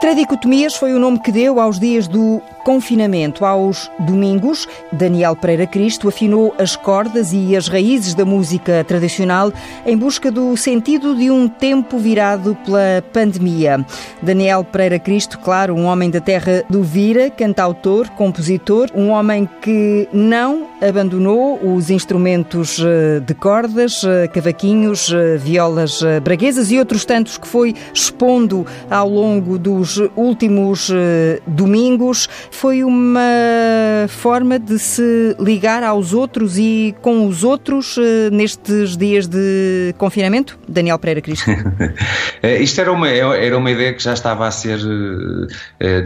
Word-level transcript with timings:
Tradicotomias 0.00 0.76
foi 0.76 0.94
o 0.94 0.98
nome 0.98 1.20
que 1.20 1.30
deu 1.30 1.60
aos 1.60 1.78
dias 1.78 2.08
do 2.08 2.40
confinamento. 2.64 3.44
Aos 3.44 3.90
domingos, 3.98 4.66
Daniel 4.90 5.36
Pereira 5.36 5.66
Cristo 5.66 6.08
afinou 6.08 6.54
as 6.58 6.74
cordas 6.74 7.34
e 7.34 7.54
as 7.54 7.68
raízes 7.68 8.14
da 8.14 8.24
música 8.24 8.82
tradicional 8.82 9.52
em 9.84 9.98
busca 9.98 10.30
do 10.30 10.56
sentido 10.56 11.14
de 11.14 11.30
um 11.30 11.46
tempo 11.46 11.98
virado 11.98 12.56
pela 12.64 13.04
pandemia. 13.12 13.84
Daniel 14.22 14.64
Pereira 14.64 14.98
Cristo, 14.98 15.38
claro, 15.38 15.74
um 15.74 15.84
homem 15.84 16.10
da 16.10 16.20
terra 16.20 16.64
do 16.70 16.82
Vira, 16.82 17.28
cantautor, 17.28 18.08
compositor, 18.12 18.88
um 18.94 19.10
homem 19.10 19.46
que 19.60 20.08
não 20.12 20.66
abandonou 20.80 21.60
os 21.62 21.90
instrumentos 21.90 22.78
eh, 22.80 23.20
de 23.20 23.34
cordas, 23.34 24.02
eh, 24.02 24.28
cavaquinhos, 24.28 25.12
eh, 25.12 25.36
violas 25.36 26.00
braguesas 26.22 26.70
e 26.70 26.78
outros 26.78 27.04
tantos 27.04 27.36
que 27.36 27.46
foi 27.46 27.74
expondo 27.92 28.66
ao 28.90 29.08
longo 29.08 29.58
dos 29.58 29.89
nos 29.90 30.10
últimos 30.16 30.90
eh, 30.92 31.40
domingos 31.46 32.28
foi 32.50 32.84
uma 32.84 33.20
forma 34.08 34.58
de 34.58 34.78
se 34.78 35.34
ligar 35.40 35.82
aos 35.82 36.12
outros 36.12 36.58
e 36.58 36.94
com 37.02 37.26
os 37.26 37.42
outros 37.42 37.96
eh, 37.98 38.30
nestes 38.30 38.96
dias 38.96 39.26
de 39.26 39.94
confinamento? 39.98 40.58
Daniel 40.68 40.98
Pereira 40.98 41.20
Cristo. 41.20 41.50
Eh, 42.42 42.62
isto 42.62 42.80
era 42.80 42.90
uma, 42.90 43.06
era 43.06 43.58
uma 43.58 43.70
ideia 43.70 43.92
que 43.92 44.02
já 44.02 44.14
estava 44.14 44.46
a 44.46 44.50
ser 44.50 44.78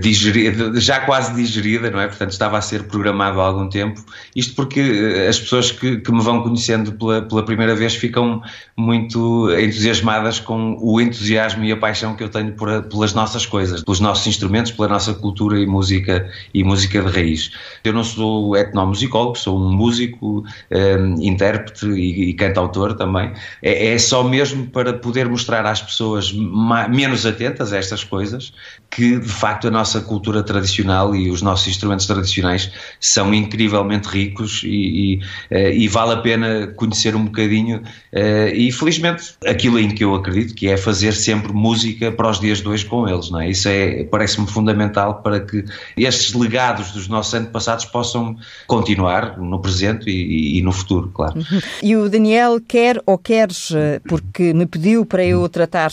digerida, 0.00 0.80
já 0.80 0.98
quase 0.98 1.32
digerida, 1.32 1.92
não 1.92 2.00
é? 2.00 2.08
Portanto, 2.08 2.32
estava 2.32 2.58
a 2.58 2.60
ser 2.60 2.84
programado 2.84 3.40
há 3.40 3.46
algum 3.46 3.68
tempo. 3.68 4.04
Isto 4.34 4.56
porque 4.56 4.80
as 5.28 5.38
pessoas 5.38 5.70
que, 5.70 5.98
que 5.98 6.12
me 6.12 6.20
vão 6.20 6.42
conhecendo 6.42 6.90
pela, 6.92 7.22
pela 7.22 7.44
primeira 7.44 7.76
vez 7.76 7.94
ficam 7.94 8.42
muito 8.76 9.48
entusiasmadas 9.52 10.40
com 10.40 10.76
o 10.80 11.00
entusiasmo 11.00 11.62
e 11.64 11.70
a 11.70 11.76
paixão 11.76 12.16
que 12.16 12.24
eu 12.24 12.28
tenho 12.28 12.52
por, 12.54 12.82
pelas 12.82 13.14
nossas 13.14 13.46
coisas 13.46 13.73
pelos 13.82 14.00
nossos 14.00 14.26
instrumentos, 14.26 14.72
pela 14.72 14.88
nossa 14.88 15.14
cultura 15.14 15.58
e 15.58 15.66
música 15.66 16.30
e 16.52 16.62
música 16.62 17.02
de 17.02 17.10
raiz. 17.10 17.50
Eu 17.82 17.92
não 17.92 18.04
sou 18.04 18.56
etnomusicólogo, 18.56 19.36
sou 19.36 19.58
um 19.58 19.72
músico, 19.72 20.44
um, 20.70 21.22
intérprete 21.22 21.86
e, 21.86 22.30
e 22.30 22.34
cantautor 22.34 22.94
também. 22.94 23.32
É, 23.62 23.94
é, 23.94 23.98
só 23.98 24.22
mesmo 24.22 24.66
para 24.66 24.92
poder 24.92 25.28
mostrar 25.28 25.66
às 25.66 25.82
pessoas 25.82 26.32
menos 26.32 27.26
atentas 27.26 27.72
a 27.72 27.78
estas 27.78 28.04
coisas 28.04 28.52
que 28.90 29.18
de 29.18 29.28
facto 29.28 29.68
a 29.68 29.70
nossa 29.70 30.00
cultura 30.00 30.42
tradicional 30.42 31.14
e 31.14 31.30
os 31.30 31.42
nossos 31.42 31.66
instrumentos 31.68 32.06
tradicionais 32.06 32.70
são 33.00 33.34
incrivelmente 33.34 34.08
ricos 34.08 34.62
e, 34.64 34.68
e, 34.68 35.20
eh, 35.50 35.74
e 35.74 35.88
vale 35.88 36.12
a 36.12 36.16
pena 36.18 36.68
conhecer 36.76 37.16
um 37.16 37.24
bocadinho 37.24 37.82
eh, 38.12 38.52
e 38.54 38.70
felizmente 38.70 39.34
aquilo 39.46 39.78
em 39.78 39.90
que 39.90 40.04
eu 40.04 40.14
acredito 40.14 40.54
que 40.54 40.68
é 40.68 40.76
fazer 40.76 41.12
sempre 41.12 41.52
música 41.52 42.12
para 42.12 42.30
os 42.30 42.38
dias 42.38 42.60
de 42.60 42.68
hoje 42.68 42.84
com 42.84 43.08
eles, 43.08 43.30
não 43.30 43.40
é? 43.40 43.50
Isso 43.50 43.63
é, 43.66 44.04
parece-me 44.04 44.46
fundamental 44.46 45.22
para 45.22 45.40
que 45.40 45.64
estes 45.96 46.34
legados 46.34 46.92
dos 46.92 47.08
nossos 47.08 47.34
antepassados 47.34 47.84
possam 47.84 48.36
continuar 48.66 49.38
no 49.38 49.60
presente 49.60 50.10
e, 50.10 50.58
e 50.58 50.62
no 50.62 50.72
futuro, 50.72 51.10
claro. 51.12 51.38
Uhum. 51.38 51.60
E 51.82 51.96
o 51.96 52.08
Daniel 52.08 52.60
quer 52.60 53.00
ou 53.06 53.18
queres, 53.18 53.70
eh, 53.74 54.00
porque 54.08 54.52
me 54.52 54.66
pediu 54.66 55.04
para 55.04 55.24
eu 55.24 55.48
tratar 55.48 55.90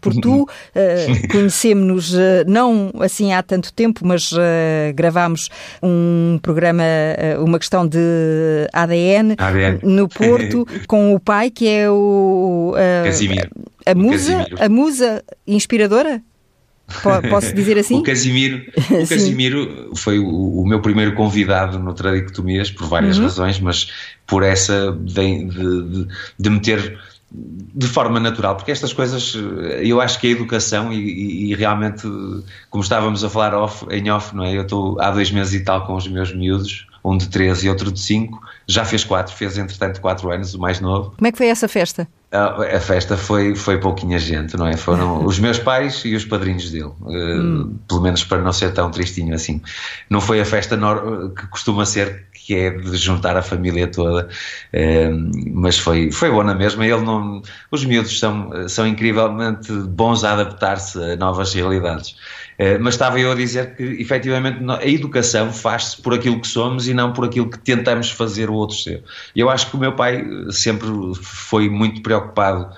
por 0.00 0.14
tu, 0.14 0.48
conhecemos-nos 1.30 2.14
não 2.46 2.92
assim 3.00 3.32
há 3.32 3.42
tanto 3.42 3.72
tempo, 3.72 4.06
mas 4.06 4.30
gravámos 4.94 5.48
um 5.82 6.38
programa, 6.42 6.82
uma 7.38 7.58
questão 7.58 7.86
de 7.86 7.98
ADN, 8.72 9.34
ADN. 9.38 9.80
no 9.82 10.08
Porto, 10.08 10.66
com 10.86 11.14
o 11.14 11.20
pai, 11.20 11.50
que 11.50 11.68
é 11.68 11.90
o. 11.90 12.74
Casimiro. 13.04 13.50
A 13.86 13.94
musa, 13.94 14.46
a 14.58 14.68
musa 14.68 15.24
inspiradora? 15.46 16.22
Posso 17.28 17.54
dizer 17.54 17.78
assim? 17.78 17.98
o 17.98 18.02
Casimiro, 18.02 18.64
o 18.90 19.06
Casimiro 19.08 19.90
foi 19.96 20.18
o, 20.18 20.60
o, 20.60 20.66
meu 20.66 20.80
primeiro 20.80 21.14
convidado 21.14 21.78
no 21.78 21.94
Tradicotomias, 21.94 22.70
por 22.70 22.86
várias 22.86 23.16
uhum. 23.16 23.24
razões, 23.24 23.60
mas 23.60 23.90
por 24.26 24.42
essa 24.42 24.92
de, 24.92 25.44
de, 25.44 25.82
de, 25.82 26.08
de 26.38 26.50
me 26.50 26.60
ter 26.60 26.98
de 27.32 27.86
forma 27.86 28.18
natural, 28.18 28.56
porque 28.56 28.72
estas 28.72 28.92
coisas, 28.92 29.34
eu 29.80 30.00
acho 30.00 30.18
que 30.18 30.26
a 30.26 30.30
educação 30.30 30.92
e, 30.92 31.50
e, 31.50 31.54
realmente, 31.54 32.02
como 32.68 32.82
estávamos 32.82 33.22
a 33.22 33.30
falar 33.30 33.54
off, 33.54 33.86
em 33.88 34.10
off, 34.10 34.34
não 34.34 34.42
é? 34.42 34.56
Eu 34.56 34.62
estou 34.62 35.00
há 35.00 35.12
dois 35.12 35.30
meses 35.30 35.54
e 35.54 35.60
tal 35.60 35.86
com 35.86 35.94
os 35.94 36.08
meus 36.08 36.34
miúdos, 36.34 36.86
um 37.04 37.16
de 37.16 37.28
três 37.28 37.62
e 37.64 37.68
outro 37.68 37.90
de 37.90 38.00
cinco, 38.00 38.40
já 38.66 38.84
fez 38.84 39.04
quatro, 39.04 39.34
fez 39.34 39.58
entretanto 39.58 40.00
quatro 40.00 40.30
anos, 40.30 40.54
o 40.54 40.58
mais 40.58 40.80
novo. 40.80 41.12
Como 41.16 41.26
é 41.26 41.32
que 41.32 41.38
foi 41.38 41.48
essa 41.48 41.66
festa? 41.66 42.06
A, 42.30 42.76
a 42.76 42.80
festa 42.80 43.16
foi, 43.16 43.56
foi 43.56 43.78
pouquinha 43.78 44.18
gente, 44.18 44.56
não 44.56 44.66
é? 44.66 44.76
Foram 44.76 45.24
os 45.26 45.38
meus 45.38 45.58
pais 45.58 46.02
e 46.04 46.14
os 46.14 46.24
padrinhos 46.24 46.70
dele, 46.70 46.92
hum. 47.00 47.62
uh, 47.62 47.78
pelo 47.88 48.00
menos 48.00 48.22
para 48.22 48.40
não 48.40 48.52
ser 48.52 48.72
tão 48.72 48.90
tristinho 48.90 49.34
assim. 49.34 49.60
Não 50.08 50.20
foi 50.20 50.40
a 50.40 50.44
festa 50.44 50.78
que 51.36 51.46
costuma 51.48 51.84
ser 51.84 52.26
que 52.46 52.54
é 52.54 52.70
de 52.70 52.96
juntar 52.96 53.36
a 53.36 53.42
família 53.42 53.86
toda, 53.86 54.28
ehm, 54.72 55.30
mas 55.52 55.78
foi, 55.78 56.10
foi 56.10 56.30
bom 56.30 56.42
na 56.42 56.54
mesma. 56.54 56.86
Ele 56.86 57.02
não, 57.02 57.42
os 57.70 57.84
miúdos 57.84 58.18
são, 58.18 58.68
são 58.68 58.86
incrivelmente 58.86 59.72
bons 59.72 60.24
a 60.24 60.32
adaptar-se 60.32 60.98
a 61.02 61.16
novas 61.16 61.52
realidades. 61.54 62.16
Eh, 62.58 62.76
mas 62.78 62.94
estava 62.94 63.18
eu 63.18 63.32
a 63.32 63.34
dizer 63.34 63.74
que, 63.74 63.82
efetivamente, 63.82 64.58
a 64.68 64.86
educação 64.86 65.52
faz-se 65.52 66.00
por 66.02 66.12
aquilo 66.12 66.40
que 66.40 66.46
somos 66.46 66.88
e 66.88 66.92
não 66.92 67.12
por 67.12 67.24
aquilo 67.24 67.48
que 67.48 67.58
tentamos 67.58 68.10
fazer 68.10 68.50
o 68.50 68.54
outro 68.54 68.76
ser. 68.76 69.02
Eu 69.34 69.48
acho 69.48 69.70
que 69.70 69.76
o 69.76 69.80
meu 69.80 69.94
pai 69.96 70.22
sempre 70.50 70.88
foi 71.22 71.70
muito 71.70 72.02
preocupado 72.02 72.70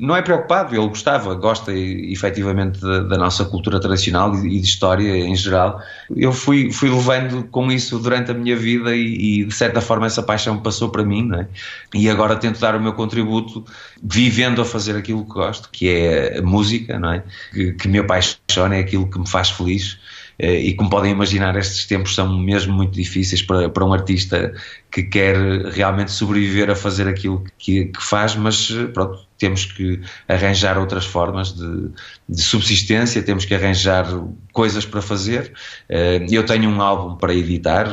não 0.00 0.16
é 0.16 0.22
preocupado, 0.22 0.74
ele 0.74 0.88
gostava, 0.88 1.34
gosta 1.34 1.70
efetivamente 1.74 2.80
da, 2.80 3.00
da 3.00 3.18
nossa 3.18 3.44
cultura 3.44 3.78
tradicional 3.78 4.34
e, 4.34 4.58
de 4.58 4.66
história 4.66 5.14
em 5.14 5.36
geral. 5.36 5.78
Eu 6.16 6.32
fui, 6.32 6.72
fui 6.72 6.88
levando 6.88 7.44
com 7.44 7.70
isso 7.70 7.98
durante 7.98 8.30
a 8.30 8.34
minha 8.34 8.56
vida 8.56 8.96
e, 8.96 9.42
e 9.42 9.44
de 9.44 9.54
certa 9.54 9.82
forma 9.82 10.06
essa 10.06 10.22
paixão 10.22 10.58
passou 10.58 10.88
para 10.88 11.04
mim, 11.04 11.30
é? 11.34 11.46
E 11.94 12.08
agora 12.08 12.34
tento 12.34 12.58
dar 12.58 12.74
o 12.74 12.80
meu 12.80 12.94
contributo 12.94 13.62
vivendo 14.02 14.62
a 14.62 14.64
fazer 14.64 14.96
aquilo 14.96 15.22
que 15.22 15.34
gosto, 15.34 15.68
que 15.70 15.90
é 15.90 16.40
música, 16.40 16.98
não 16.98 17.12
é? 17.12 17.22
Que, 17.52 17.72
que 17.74 17.86
me 17.86 17.98
apaixona, 17.98 18.76
é 18.76 18.80
aquilo 18.80 19.06
que 19.10 19.18
me 19.18 19.28
faz 19.28 19.50
feliz 19.50 19.98
e 20.40 20.74
como 20.74 20.88
podem 20.88 21.12
imaginar, 21.12 21.56
estes 21.56 21.84
tempos 21.86 22.14
são 22.14 22.38
mesmo 22.38 22.72
muito 22.72 22.92
difíceis 22.92 23.42
para, 23.42 23.68
para 23.68 23.84
um 23.84 23.92
artista 23.92 24.54
que 24.90 25.02
quer 25.02 25.36
realmente 25.66 26.10
sobreviver 26.10 26.70
a 26.70 26.74
fazer 26.74 27.06
aquilo 27.06 27.44
que, 27.58 27.86
que 27.86 28.02
faz, 28.02 28.34
mas 28.34 28.70
pronto, 28.94 29.20
temos 29.38 29.64
que 29.64 30.00
arranjar 30.28 30.78
outras 30.78 31.06
formas 31.06 31.52
de, 31.54 31.88
de, 32.28 32.42
subsistência, 32.42 33.22
temos 33.22 33.44
que 33.44 33.54
arranjar 33.54 34.06
coisas 34.52 34.84
para 34.84 35.00
fazer. 35.00 35.52
Eh, 35.88 36.26
eu 36.30 36.44
tenho 36.44 36.68
um 36.68 36.80
álbum 36.80 37.16
para 37.16 37.34
editar. 37.34 37.86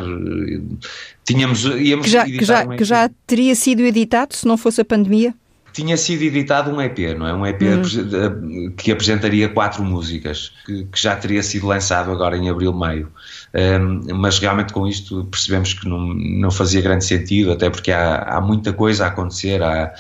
Tínhamos, 1.24 1.64
íamos 1.64 2.06
que 2.06 2.12
já, 2.12 2.26
que 2.26 2.46
já, 2.46 2.64
um 2.64 2.76
que 2.76 2.84
já 2.84 3.10
teria 3.26 3.56
sido 3.56 3.82
editado 3.82 4.36
se 4.36 4.46
não 4.46 4.58
fosse 4.58 4.82
a 4.82 4.86
pandemia? 4.86 5.34
Tinha 5.78 5.96
sido 5.96 6.24
editado 6.24 6.72
um 6.72 6.82
EP, 6.82 6.98
não 7.16 7.28
é? 7.28 7.34
Um 7.36 7.46
EP 7.46 7.62
uhum. 7.62 8.72
que 8.76 8.92
apresentaria 8.92 9.48
quatro 9.48 9.84
músicas, 9.84 10.52
que, 10.66 10.86
que, 10.86 11.00
já 11.00 11.16
teria 11.16 11.44
sido 11.44 11.68
lançado 11.68 12.10
agora 12.12 12.36
em 12.36 12.50
abril, 12.50 12.74
maio. 12.74 13.12
Um, 13.54 14.16
mas 14.16 14.40
realmente 14.40 14.74
com 14.74 14.88
isto 14.88 15.26
percebemos 15.26 15.76
que 15.76 15.88
não, 15.88 16.00
não 16.16 16.50
fazia 16.50 16.82
grande 16.82 17.06
sentido, 17.06 17.52
até 17.52 17.70
porque 17.70 17.92
há, 17.92 18.24
há 18.24 18.42
muita 18.42 18.74
coisa 18.74 19.06
a 19.06 19.10
acontecer, 19.10 19.62
há, 19.62 19.94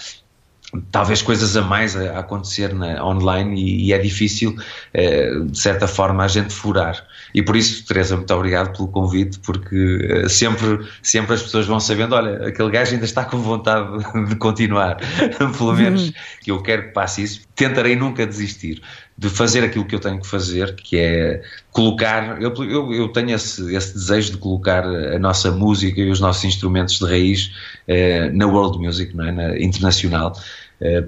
talvez 0.91 1.21
coisas 1.21 1.55
a 1.55 1.61
mais 1.61 1.95
a, 1.95 2.17
acontecer 2.17 2.73
na, 2.73 3.05
online 3.05 3.61
e, 3.61 3.85
e 3.85 3.94
é 3.94 3.99
difícil, 3.99 4.55
eh, 4.95 5.29
de 5.41 5.59
certa 5.59 5.88
forma, 5.88 6.23
a 6.23 6.27
gente 6.27 6.51
furar. 6.51 7.05
E 7.33 7.41
por 7.41 7.55
isso, 7.55 7.85
Teresa, 7.85 8.15
muito 8.15 8.33
obrigado 8.33 8.75
pelo 8.75 8.88
convite, 8.88 9.39
porque 9.39 9.99
eh, 10.09 10.29
sempre, 10.29 10.85
sempre 11.01 11.33
as 11.33 11.41
pessoas 11.41 11.65
vão 11.65 11.79
sabendo, 11.79 12.15
olha, 12.15 12.47
aquele 12.47 12.71
gajo 12.71 12.93
ainda 12.93 13.05
está 13.05 13.25
com 13.25 13.38
vontade 13.38 13.89
de 14.29 14.35
continuar, 14.35 14.97
pelo 15.57 15.73
menos 15.73 16.11
que 16.41 16.51
eu 16.51 16.61
quero 16.61 16.83
que 16.83 16.89
passe 16.89 17.23
isso. 17.23 17.41
Tentarei 17.55 17.95
nunca 17.95 18.25
desistir 18.25 18.81
de 19.18 19.29
fazer 19.29 19.63
aquilo 19.63 19.85
que 19.85 19.95
eu 19.95 20.00
tenho 20.00 20.21
que 20.21 20.27
fazer, 20.27 20.75
que 20.75 20.97
é 20.97 21.41
colocar, 21.71 22.39
eu, 22.41 22.53
eu, 22.63 22.94
eu 22.94 23.07
tenho 23.09 23.31
esse, 23.31 23.75
esse, 23.75 23.94
desejo 23.94 24.33
de 24.33 24.38
colocar 24.38 24.85
a 24.85 25.18
nossa 25.18 25.51
música 25.51 26.00
e 26.00 26.09
os 26.09 26.19
nossos 26.19 26.44
instrumentos 26.44 27.00
de 27.00 27.06
raiz 27.06 27.51
eh, 27.88 28.30
na 28.30 28.45
world 28.45 28.77
music, 28.77 29.15
não 29.15 29.25
é? 29.25 29.31
na 29.31 29.59
internacional, 29.59 30.33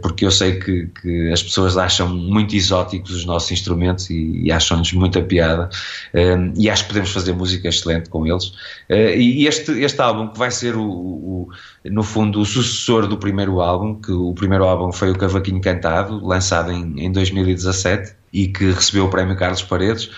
porque 0.01 0.25
eu 0.25 0.31
sei 0.31 0.60
que, 0.60 0.88
que, 1.01 1.31
as 1.31 1.44
pessoas 1.44 1.77
acham 1.77 2.10
muito 2.10 2.56
exóticos 2.56 3.12
os 3.12 3.25
nossos 3.25 3.51
instrumentos 3.51 4.10
e, 4.10 4.44
e 4.44 4.51
acham-nos 4.51 4.92
muita 4.94 5.21
piada. 5.21 5.69
Eh, 6.13 6.51
e 6.57 6.69
acho 6.69 6.83
que 6.83 6.89
podemos 6.89 7.12
fazer 7.12 7.33
música 7.33 7.68
excelente 7.68 8.10
com 8.10 8.25
eles. 8.25 8.54
Eh, 8.88 9.18
e 9.18 9.48
este, 9.48 9.71
este 9.83 10.01
álbum 10.01 10.30
que 10.30 10.39
vai 10.39 10.51
ser 10.51 10.75
o, 10.75 10.83
o, 10.83 11.50
no 11.86 12.04
fundo 12.04 12.42
o 12.42 12.45
sucessor 12.45 13.07
do 13.07 13.18
primeiro 13.18 13.62
álbum 13.62 13.95
que 13.95 14.12
o 14.12 14.33
primeiro 14.33 14.63
álbum 14.66 14.92
foi 14.92 15.12
o 15.12 15.18
Cavaquinho 15.18 15.62
Cantado 15.62 16.25
lançado 16.25 16.72
em, 16.72 17.06
em 17.06 17.12
2017 17.12 18.19
e 18.31 18.48
que 18.48 18.72
recebeu 18.72 19.06
o 19.06 19.10
prémio 19.10 19.36
Carlos 19.36 19.64
Paredes 19.64 20.10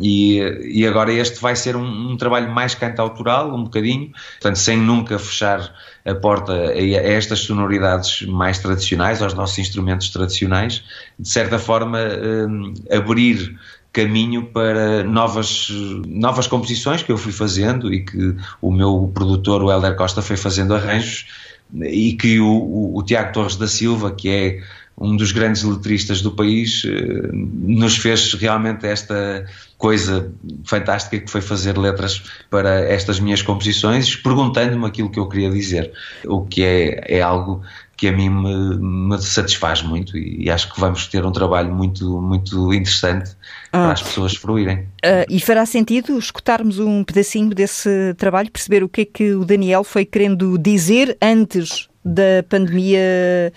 e, 0.00 0.38
e 0.62 0.86
agora 0.86 1.12
este 1.12 1.40
vai 1.40 1.56
ser 1.56 1.76
um, 1.76 2.12
um 2.12 2.16
trabalho 2.16 2.52
mais 2.52 2.74
cantautoral 2.74 3.54
um 3.54 3.64
bocadinho, 3.64 4.12
portanto 4.34 4.56
sem 4.56 4.76
nunca 4.76 5.18
fechar 5.18 5.74
a 6.04 6.14
porta 6.14 6.52
a 6.52 6.78
estas 6.78 7.40
sonoridades 7.40 8.22
mais 8.22 8.58
tradicionais, 8.58 9.22
aos 9.22 9.34
nossos 9.34 9.58
instrumentos 9.58 10.10
tradicionais, 10.10 10.84
de 11.18 11.28
certa 11.28 11.58
forma 11.58 11.98
um, 11.98 12.74
abrir 12.90 13.56
caminho 13.94 14.46
para 14.46 15.04
novas, 15.04 15.68
novas 16.06 16.48
composições 16.48 17.02
que 17.02 17.12
eu 17.12 17.16
fui 17.16 17.32
fazendo 17.32 17.94
e 17.94 18.04
que 18.04 18.34
o 18.60 18.72
meu 18.72 19.10
produtor, 19.14 19.62
o 19.62 19.70
Helder 19.70 19.96
Costa, 19.96 20.20
foi 20.20 20.36
fazendo 20.36 20.74
arranjos 20.74 21.26
e 21.72 22.12
que 22.14 22.40
o, 22.40 22.46
o, 22.46 22.98
o 22.98 23.02
Tiago 23.04 23.32
Torres 23.32 23.56
da 23.56 23.68
Silva, 23.68 24.10
que 24.10 24.28
é 24.28 24.60
um 24.96 25.16
dos 25.16 25.32
grandes 25.32 25.62
letristas 25.62 26.22
do 26.22 26.30
país, 26.32 26.84
eh, 26.86 27.28
nos 27.32 27.96
fez 27.96 28.32
realmente 28.34 28.86
esta 28.86 29.44
coisa 29.76 30.32
fantástica 30.64 31.18
que 31.18 31.30
foi 31.30 31.40
fazer 31.40 31.76
letras 31.76 32.22
para 32.48 32.80
estas 32.88 33.18
minhas 33.18 33.42
composições, 33.42 34.14
perguntando-me 34.14 34.86
aquilo 34.86 35.10
que 35.10 35.18
eu 35.18 35.28
queria 35.28 35.50
dizer, 35.50 35.92
o 36.24 36.42
que 36.42 36.62
é, 36.62 37.18
é 37.18 37.20
algo 37.20 37.62
que 37.96 38.08
a 38.08 38.12
mim 38.12 38.28
me, 38.28 38.76
me 38.76 39.18
satisfaz 39.18 39.82
muito 39.82 40.16
e, 40.16 40.44
e, 40.44 40.50
acho 40.50 40.72
que 40.72 40.80
vamos 40.80 41.06
ter 41.06 41.24
um 41.24 41.32
trabalho 41.32 41.72
muito, 41.72 42.20
muito 42.20 42.72
interessante 42.72 43.30
ah. 43.72 43.84
para 43.84 43.92
as 43.92 44.02
pessoas 44.02 44.34
fruírem. 44.34 44.78
Uh, 45.04 45.26
e 45.28 45.40
fará 45.40 45.64
sentido 45.64 46.18
escutarmos 46.18 46.78
um 46.78 47.04
pedacinho 47.04 47.50
desse 47.50 48.14
trabalho, 48.16 48.50
perceber 48.50 48.82
o 48.82 48.88
que 48.88 49.02
é 49.02 49.04
que 49.04 49.34
o 49.34 49.44
Daniel 49.44 49.84
foi 49.84 50.04
querendo 50.04 50.58
dizer 50.58 51.16
antes 51.20 51.88
da 52.04 52.44
pandemia 52.48 53.52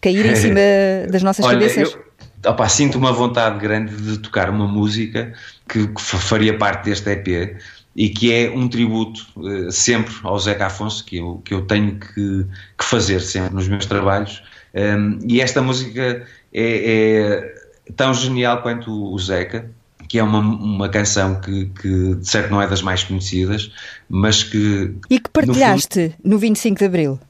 cair 0.00 0.26
em 0.26 0.36
cima 0.36 0.60
das 1.10 1.22
nossas 1.22 1.44
Olha, 1.44 1.58
cabeças? 1.58 1.92
Eu, 1.92 2.50
opa, 2.50 2.68
sinto 2.68 2.98
uma 2.98 3.12
vontade 3.12 3.58
grande 3.58 3.94
de 3.96 4.18
tocar 4.18 4.50
uma 4.50 4.66
música 4.66 5.32
que, 5.68 5.86
que 5.88 6.00
faria 6.00 6.56
parte 6.56 6.84
deste 6.84 7.10
EP 7.10 7.56
e 7.98 8.08
que 8.08 8.32
é 8.32 8.50
um 8.50 8.68
tributo 8.68 9.26
uh, 9.36 9.72
sempre 9.72 10.14
ao 10.22 10.38
Zeca 10.38 10.66
Afonso 10.66 11.04
que 11.04 11.16
eu, 11.16 11.42
que 11.44 11.52
eu 11.52 11.62
tenho 11.62 11.98
que, 11.98 12.46
que 12.78 12.84
fazer 12.84 13.20
sempre 13.20 13.54
nos 13.54 13.66
meus 13.66 13.86
trabalhos 13.86 14.42
um, 14.74 15.18
e 15.26 15.40
esta 15.40 15.60
música 15.60 16.24
é, 16.52 16.62
é, 16.62 17.54
tão 17.96 18.14
genial 18.14 18.62
quanto 18.62 18.92
o 19.12 19.18
Zeca 19.18 19.68
que 20.08 20.18
é 20.18 20.22
uma, 20.22 20.38
uma 20.38 20.88
canção 20.88 21.40
que, 21.40 21.66
que 21.80 22.14
de 22.14 22.28
certo 22.28 22.50
não 22.50 22.62
é 22.62 22.68
das 22.68 22.82
mais 22.82 23.02
conhecidas 23.02 23.72
mas 24.08 24.44
que... 24.44 24.94
E 25.10 25.18
que 25.18 25.28
partilhaste 25.30 25.98
no, 25.98 26.10
fundo, 26.10 26.18
no 26.24 26.38
25 26.38 26.78
de 26.78 26.84
Abril 26.84 27.20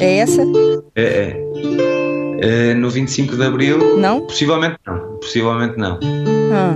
é 0.00 0.18
essa? 0.18 0.42
É, 0.94 1.02
é. 1.02 2.70
é 2.70 2.74
no 2.74 2.90
25 2.90 3.36
de 3.36 3.44
Abril 3.44 3.98
não? 3.98 4.26
possivelmente 4.26 4.78
não 4.86 5.18
possivelmente 5.18 5.76
não 5.78 5.98
ah. 6.52 6.74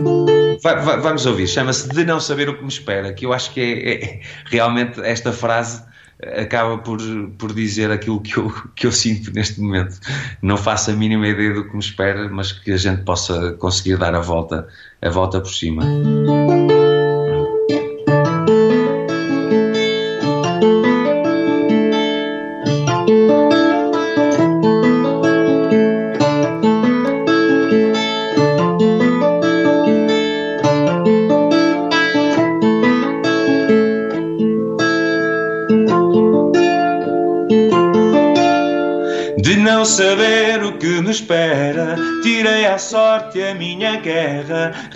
Vai, 0.63 0.83
vai, 0.83 1.01
vamos 1.01 1.27
ouvir, 1.27 1.47
chama-se 1.47 1.89
De 1.89 2.05
Não 2.05 2.19
Saber 2.19 2.49
o 2.49 2.57
que 2.57 2.63
Me 2.63 2.69
Espera, 2.69 3.13
que 3.13 3.27
eu 3.27 3.33
acho 3.33 3.53
que 3.53 3.61
é, 3.61 3.93
é, 3.93 4.21
realmente 4.47 5.01
esta 5.03 5.33
frase 5.33 5.83
acaba 6.23 6.79
por, 6.79 6.99
por 7.39 7.53
dizer 7.53 7.91
aquilo 7.91 8.21
que 8.21 8.37
eu, 8.37 8.53
que 8.75 8.87
eu 8.87 8.93
sinto 8.93 9.31
neste 9.33 9.61
momento. 9.61 9.99
Não 10.43 10.57
faço 10.57 10.91
a 10.91 10.95
mínima 10.95 11.29
ideia 11.29 11.53
do 11.53 11.65
que 11.65 11.73
me 11.75 11.83
espera, 11.83 12.29
mas 12.29 12.53
que 12.53 12.73
a 12.73 12.77
gente 12.77 13.03
possa 13.03 13.53
conseguir 13.55 13.99
dar 13.99 14.15
a 14.15 14.21
volta, 14.21 14.67
a 15.03 15.11
volta 15.11 15.41
por 15.41 15.53
cima. 15.53 15.83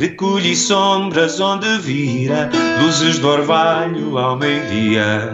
Recolhi 0.00 0.56
sombras 0.56 1.38
onde 1.40 1.76
vira, 1.78 2.48
luzes 2.80 3.18
do 3.18 3.28
orvalho 3.28 4.16
ao 4.16 4.34
meio-dia. 4.34 5.30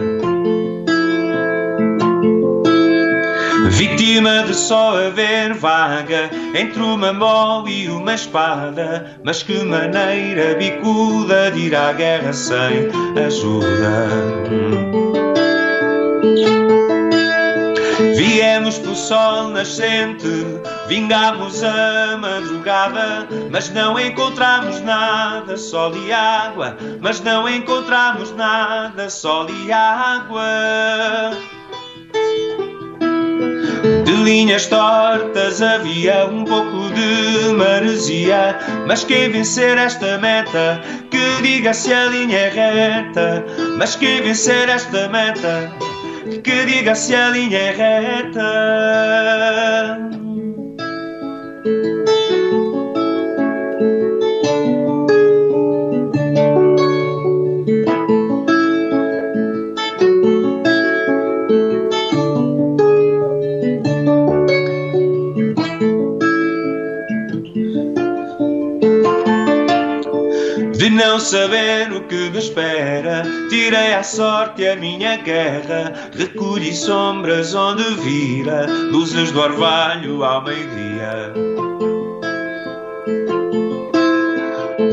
Vítima 3.69 4.43
de 4.45 4.53
só 4.53 4.97
haver 4.97 5.53
vaga 5.53 6.29
entre 6.53 6.81
uma 6.81 7.13
mão 7.13 7.65
e 7.65 7.87
uma 7.87 8.13
espada, 8.13 9.17
mas 9.23 9.41
que 9.41 9.63
maneira 9.63 10.55
bicuda 10.55 11.49
de 11.51 11.67
ir 11.67 11.75
à 11.75 11.93
guerra 11.93 12.33
sem 12.33 12.89
ajuda. 13.25 15.06
Viemos 18.17 18.79
pro 18.79 18.95
sol 18.95 19.49
nascente, 19.49 20.27
vingamos 20.87 21.63
a 21.63 22.17
madrugada, 22.17 23.27
mas 23.51 23.69
não 23.69 23.99
encontramos 23.99 24.81
nada, 24.81 25.55
sol 25.55 25.95
e 25.95 26.11
água, 26.11 26.75
mas 26.99 27.21
não 27.21 27.47
encontramos 27.47 28.35
nada, 28.35 29.07
sol 29.11 29.45
e 29.51 29.71
água. 29.71 30.41
De 34.03 34.13
linhas 34.23 34.65
tortas 34.65 35.61
havia 35.61 36.25
um 36.25 36.43
pouco 36.43 36.89
de 36.95 37.53
maresia, 37.53 38.57
mas 38.87 39.03
quem 39.03 39.29
vencer 39.29 39.77
esta 39.77 40.17
meta, 40.17 40.81
que 41.11 41.41
diga 41.43 41.71
se 41.71 41.93
a 41.93 42.05
linha 42.05 42.35
é 42.35 42.49
reta, 42.49 43.45
mas 43.77 43.95
quem 43.95 44.23
vencer 44.23 44.69
esta 44.69 45.07
meta, 45.07 45.71
que 46.47 46.65
diga 46.65 46.95
se 46.95 47.13
a 47.13 47.29
linha 47.29 47.57
é 47.57 47.71
reta. 47.71 48.49
De 70.77 70.89
não 70.89 71.19
saber 71.19 71.91
o 71.91 72.07
que 72.07 72.29
me 72.29 72.39
espera, 72.39 73.23
tirei 73.57 73.93
à 73.95 74.03
sorte 74.03 74.67
a 74.67 74.75
minha 74.75 75.17
guerra. 75.17 75.91
Recolhi 76.15 76.75
sombras 76.75 77.55
onde 77.55 77.83
vira, 77.95 78.67
luzes 78.91 79.31
do 79.31 79.41
orvalho 79.41 80.23
ao 80.23 80.43
meio-dia. 80.43 81.33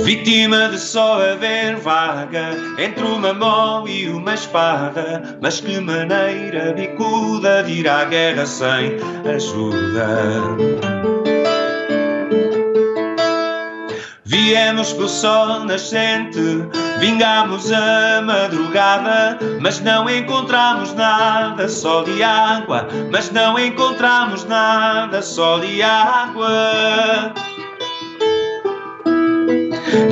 Vítima 0.03 0.69
de 0.69 0.79
só 0.79 1.21
haver 1.21 1.77
vaga 1.77 2.57
entre 2.79 3.05
uma 3.05 3.35
mão 3.35 3.87
e 3.87 4.09
uma 4.09 4.35
espada, 4.35 5.39
mas 5.43 5.61
que 5.61 5.79
maneira 5.81 6.73
bicuda 6.73 7.69
ir 7.69 7.87
à 7.87 8.05
guerra 8.05 8.47
sem 8.47 8.97
ajuda. 9.27 11.14
Viemos 14.35 14.93
pelo 14.93 15.09
sol 15.09 15.65
nascente, 15.65 16.41
vingamos 16.99 17.71
a 17.71 18.21
madrugada, 18.21 19.39
mas 19.61 19.79
não 19.79 20.11
encontramos 20.11 20.93
nada, 20.93 21.69
sol 21.69 22.05
e 22.09 22.21
água, 22.21 22.89
mas 23.13 23.31
não 23.31 23.57
encontramos 23.57 24.45
nada, 24.45 25.23
sol 25.23 25.63
e 25.63 25.81
água. 25.81 27.33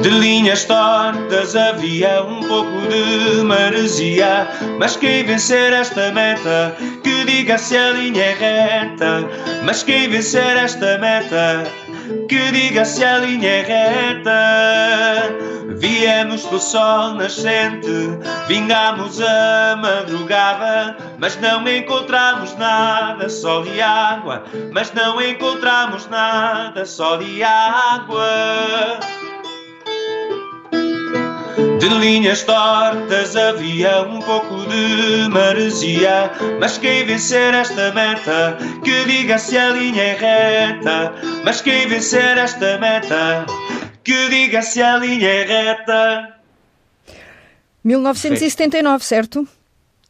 De 0.03 0.09
linhas 0.09 0.67
tortas 0.67 1.57
havia 1.57 2.23
um 2.23 2.47
pouco 2.47 2.81
de 2.89 3.43
maresia, 3.43 4.47
mas 4.79 4.97
quem 4.97 5.25
vencer 5.25 5.73
esta 5.73 6.13
meta, 6.13 6.77
que 7.03 7.25
diga 7.25 7.59
se 7.59 7.77
a 7.77 7.91
linha 7.91 8.23
é 8.23 8.35
reta, 8.35 9.29
mas 9.65 9.83
quem 9.83 10.09
vencer 10.09 10.57
esta 10.57 10.97
meta, 10.99 11.65
que 12.29 12.53
diga 12.53 12.85
se 12.85 13.05
a 13.05 13.19
linha 13.19 13.49
é 13.49 13.63
reta. 13.63 15.53
Viemos 15.77 16.45
do 16.47 16.59
sol 16.61 17.15
nascente, 17.15 17.89
vingamos 18.47 19.21
a 19.21 19.77
madrugada, 19.77 20.97
mas 21.19 21.37
não 21.41 21.67
encontramos 21.67 22.57
nada, 22.57 23.29
sol 23.29 23.67
e 23.67 23.81
água, 23.81 24.45
mas 24.73 24.93
não 24.93 25.21
encontramos 25.21 26.07
nada, 26.09 26.85
sol 26.85 27.21
e 27.23 27.43
água. 27.43 29.01
De 31.83 31.89
linhas 31.89 32.45
tortas 32.45 33.35
havia 33.35 34.03
um 34.03 34.21
pouco 34.21 34.55
de 34.67 35.29
maresia, 35.29 36.31
mas 36.61 36.79
quem 36.79 37.05
vencer 37.05 37.53
esta 37.55 37.93
meta, 37.93 38.57
que 38.85 39.05
diga 39.05 39.37
se 39.37 39.59
a 39.59 39.71
linha 39.71 40.01
é 40.01 40.15
reta. 40.15 41.13
Mas 41.45 41.61
quem 41.61 41.89
vencer 41.89 42.39
esta 42.39 42.79
meta, 42.79 43.47
que 44.05 44.29
diga 44.29 44.63
se 44.63 44.81
a 44.81 44.97
linha 44.97 45.29
é 45.29 45.43
reta. 45.43 46.37
1979, 47.83 49.05
certo? 49.05 49.49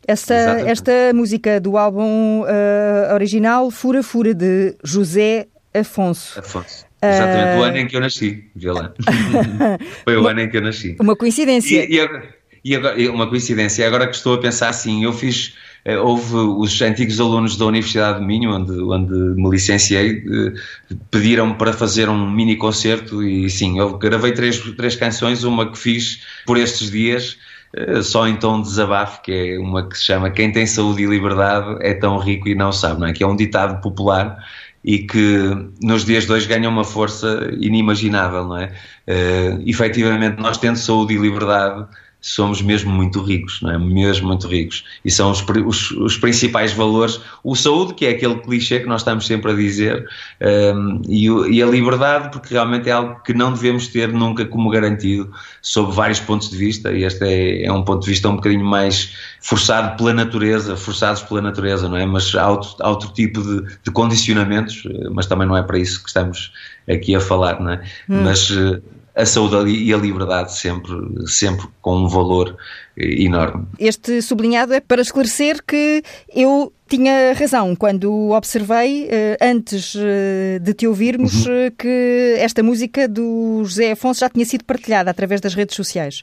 Esta, 0.07 0.35
esta 0.67 0.93
música 1.15 1.59
do 1.59 1.79
álbum 1.79 2.43
uh, 2.43 3.15
original 3.15 3.71
Fura 3.71 4.03
Fura 4.03 4.35
de 4.35 4.77
José 4.85 5.49
Afonso. 5.73 6.39
Afonso. 6.39 6.92
Exatamente, 7.03 7.57
uh... 7.57 7.61
o 7.61 7.63
ano 7.65 7.77
em 7.79 7.87
que 7.87 7.97
eu 7.97 8.01
nasci, 8.01 8.45
Violã. 8.55 8.93
Foi 10.05 10.17
o 10.17 10.27
ano 10.29 10.41
em 10.41 10.49
que 10.49 10.57
eu 10.57 10.63
nasci. 10.63 10.97
Uma 11.01 11.17
coincidência. 11.17 11.85
E, 11.85 11.97
e, 11.97 12.01
agora, 12.01 12.35
e 12.65 12.77
agora, 12.77 13.13
uma 13.13 13.29
coincidência, 13.29 13.87
agora 13.87 14.07
que 14.07 14.15
estou 14.15 14.35
a 14.35 14.39
pensar 14.39 14.69
assim, 14.69 15.05
eu 15.05 15.13
fiz 15.13 15.55
eh, 15.85 15.99
houve 15.99 16.37
os 16.37 16.81
antigos 16.81 17.21
alunos 17.21 17.57
da 17.57 17.67
Universidade 17.67 18.21
de 18.21 18.27
Minho, 18.27 18.55
onde, 18.55 18.73
onde 18.83 19.13
me 19.13 19.51
licenciei, 19.51 20.19
eh, 20.19 20.95
pediram-me 21.11 21.55
para 21.55 21.73
fazer 21.73 22.09
um 22.09 22.31
mini 22.31 22.57
concerto 22.57 23.23
e 23.23 23.51
sim, 23.51 23.79
eu 23.79 23.99
gravei 23.99 24.33
três, 24.33 24.59
três 24.77 24.95
canções, 24.95 25.43
uma 25.43 25.71
que 25.71 25.79
fiz 25.79 26.21
por 26.47 26.57
estes 26.57 26.91
dias, 26.91 27.37
eh, 27.75 28.01
só 28.03 28.29
em 28.29 28.37
tom 28.37 28.63
de 28.63 28.69
desabafo, 28.69 29.23
que 29.23 29.33
é 29.33 29.59
uma 29.59 29.89
que 29.89 29.99
se 29.99 30.05
chama 30.05 30.31
Quem 30.31 30.53
tem 30.53 30.67
saúde 30.67 31.03
e 31.03 31.07
liberdade 31.07 31.79
é 31.81 31.95
tão 31.95 32.17
rico 32.19 32.49
e 32.49 32.55
não 32.55 32.71
sabe, 32.71 33.01
não 33.01 33.09
é? 33.09 33.13
que 33.13 33.25
é 33.25 33.27
um 33.27 33.35
ditado 33.35 33.81
popular 33.81 34.39
e 34.85 35.01
que 35.01 35.39
nos 35.81 36.05
dias 36.05 36.27
de 36.27 36.33
hoje 36.33 36.49
ganha 36.49 36.69
uma 36.69 36.85
força 36.85 37.49
inimaginável, 37.59 38.45
não 38.47 38.59
é? 38.59 38.73
Uh, 39.07 39.63
efetivamente, 39.67 40.41
nós 40.41 40.59
tendo 40.59 40.77
saúde 40.77 41.15
e 41.15 41.19
liberdade, 41.19 41.87
somos 42.23 42.63
mesmo 42.63 42.91
muito 42.93 43.21
ricos, 43.21 43.61
não 43.61 43.73
é? 43.73 43.79
Mesmo 43.79 44.29
muito 44.29 44.47
ricos. 44.47 44.85
E 45.05 45.11
são 45.11 45.33
os, 45.33 45.45
os, 45.67 45.91
os 45.91 46.17
principais 46.17 46.73
valores. 46.73 47.21
O 47.43 47.57
saúde, 47.57 47.95
que 47.95 48.07
é 48.07 48.11
aquele 48.11 48.37
clichê 48.37 48.79
que 48.79 48.87
nós 48.87 49.01
estamos 49.01 49.27
sempre 49.27 49.51
a 49.51 49.55
dizer, 49.55 50.07
um, 50.75 51.03
e, 51.09 51.27
e, 51.27 51.63
a 51.63 51.67
liberdade, 51.67 52.31
porque 52.31 52.55
realmente 52.55 52.89
é 52.89 52.93
algo 52.93 53.21
que 53.25 53.35
não 53.35 53.53
devemos 53.53 53.89
ter 53.89 54.13
nunca 54.13 54.47
como 54.47 54.71
garantido, 54.71 55.33
sob 55.61 55.93
vários 55.93 56.21
pontos 56.21 56.49
de 56.49 56.57
vista, 56.57 56.93
e 56.93 57.03
este 57.03 57.25
é, 57.25 57.65
é 57.65 57.73
um 57.73 57.83
ponto 57.83 58.05
de 58.05 58.11
vista 58.11 58.29
um 58.29 58.37
bocadinho 58.37 58.65
mais 58.65 59.17
forçado 59.41 59.97
pela 59.97 60.15
natureza, 60.15 60.77
forçados 60.77 61.23
pela 61.23 61.43
natureza, 61.43 61.89
não 61.89 61.97
é? 61.97 62.07
Mas 62.07 62.33
há 62.37 62.49
outro, 62.49 62.77
há 62.81 62.89
outro 62.89 63.09
tipo 63.09 63.43
de, 63.43 63.67
de 63.83 63.91
condicionamentos, 63.91 64.85
mas 65.11 65.27
também 65.27 65.49
não 65.49 65.57
é 65.57 65.63
para 65.63 65.79
isso 65.79 66.01
que 66.01 66.09
estamos 66.09 66.53
aqui 66.89 67.15
a 67.15 67.21
falar, 67.21 67.61
não 67.61 67.73
é? 67.73 67.83
Hum. 68.09 68.23
Mas 68.25 68.51
a 69.15 69.27
saúde 69.27 69.71
e 69.71 69.93
a 69.93 69.97
liberdade 69.97 70.53
sempre, 70.55 70.95
sempre 71.27 71.67
com 71.81 71.97
um 71.97 72.09
valor 72.09 72.57
enorme. 72.97 73.67
Este 73.79 74.23
sublinhado 74.23 74.73
é 74.73 74.81
para 74.81 75.03
esclarecer 75.03 75.63
que 75.67 76.03
eu 76.35 76.73
tinha 76.89 77.33
razão 77.35 77.75
quando 77.77 78.31
observei, 78.31 79.09
eh, 79.11 79.37
antes 79.41 79.95
eh, 79.97 80.59
de 80.61 80.75
te 80.75 80.87
ouvirmos, 80.87 81.47
uhum. 81.47 81.53
Eh, 81.53 81.73
que 81.77 82.37
esta 82.39 82.63
música 82.63 83.09
do 83.09 83.63
José 83.65 83.93
Afonso 83.93 84.21
já 84.21 84.29
tinha 84.29 84.45
sido 84.45 84.65
partilhada 84.65 85.11
através 85.11 85.41
das 85.41 85.55
redes 85.55 85.75
sociais. 85.75 86.23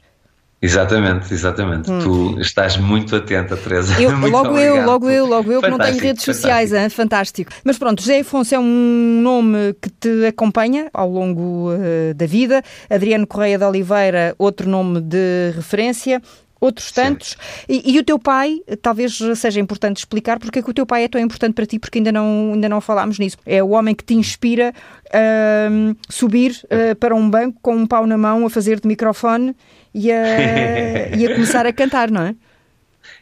Exatamente, 0.61 1.33
exatamente. 1.33 1.89
Hum. 1.89 1.99
Tu 1.99 2.41
estás 2.41 2.75
muito 2.77 3.15
atenta, 3.15 3.55
Teresa. 3.55 4.01
Eu, 4.01 4.11
logo 4.29 4.49
obrigado. 4.49 4.59
eu, 4.59 4.85
logo 4.85 5.09
eu, 5.09 5.25
logo 5.25 5.51
eu, 5.51 5.61
que 5.61 5.69
não 5.69 5.77
tenho 5.77 5.97
redes 5.97 6.23
sociais, 6.23 6.69
fantástico. 6.71 6.83
Hein? 6.83 6.89
fantástico. 6.89 7.51
Mas 7.63 7.77
pronto, 7.77 8.01
José 8.01 8.19
Afonso 8.19 8.53
é 8.53 8.59
um 8.59 9.21
nome 9.21 9.73
que 9.81 9.89
te 9.89 10.25
acompanha 10.25 10.89
ao 10.93 11.09
longo 11.09 11.71
uh, 11.71 12.13
da 12.13 12.25
vida. 12.25 12.61
Adriano 12.89 13.25
Correia 13.25 13.57
de 13.57 13.63
Oliveira, 13.63 14.35
outro 14.37 14.69
nome 14.69 14.99
de 14.99 15.51
referência 15.55 16.21
outros 16.61 16.91
tantos. 16.91 17.37
E, 17.67 17.93
e, 17.93 17.99
o 17.99 18.03
teu 18.03 18.19
pai, 18.19 18.59
talvez 18.81 19.17
seja 19.35 19.61
importante 19.61 19.97
explicar 19.97 20.37
porque 20.39 20.59
é 20.59 20.61
que 20.61 20.69
o 20.69 20.73
teu 20.73 20.85
pai 20.85 21.05
é 21.05 21.07
tão 21.07 21.21
importante 21.21 21.53
para 21.53 21.65
ti, 21.65 21.79
porque 21.79 21.99
ainda 21.99 22.11
não, 22.11 22.51
ainda 22.53 22.67
não 22.67 22.81
falámos 22.81 23.17
nisso. 23.17 23.37
É 23.45 23.63
o 23.63 23.69
homem 23.69 23.95
que 23.95 24.03
te 24.03 24.13
inspira 24.13 24.73
a 25.09 25.69
uh, 25.71 25.95
subir 26.09 26.51
uh, 26.65 26.95
para 26.97 27.15
um 27.15 27.29
banco 27.29 27.57
com 27.61 27.75
um 27.75 27.87
pau 27.87 28.05
na 28.05 28.17
mão, 28.17 28.45
a 28.45 28.49
fazer 28.49 28.79
de 28.79 28.87
microfone 28.87 29.55
e 29.93 30.11
a, 30.11 31.15
e 31.15 31.27
a 31.27 31.33
começar 31.33 31.65
a 31.65 31.73
cantar, 31.73 32.09
não 32.09 32.21
é? 32.21 32.35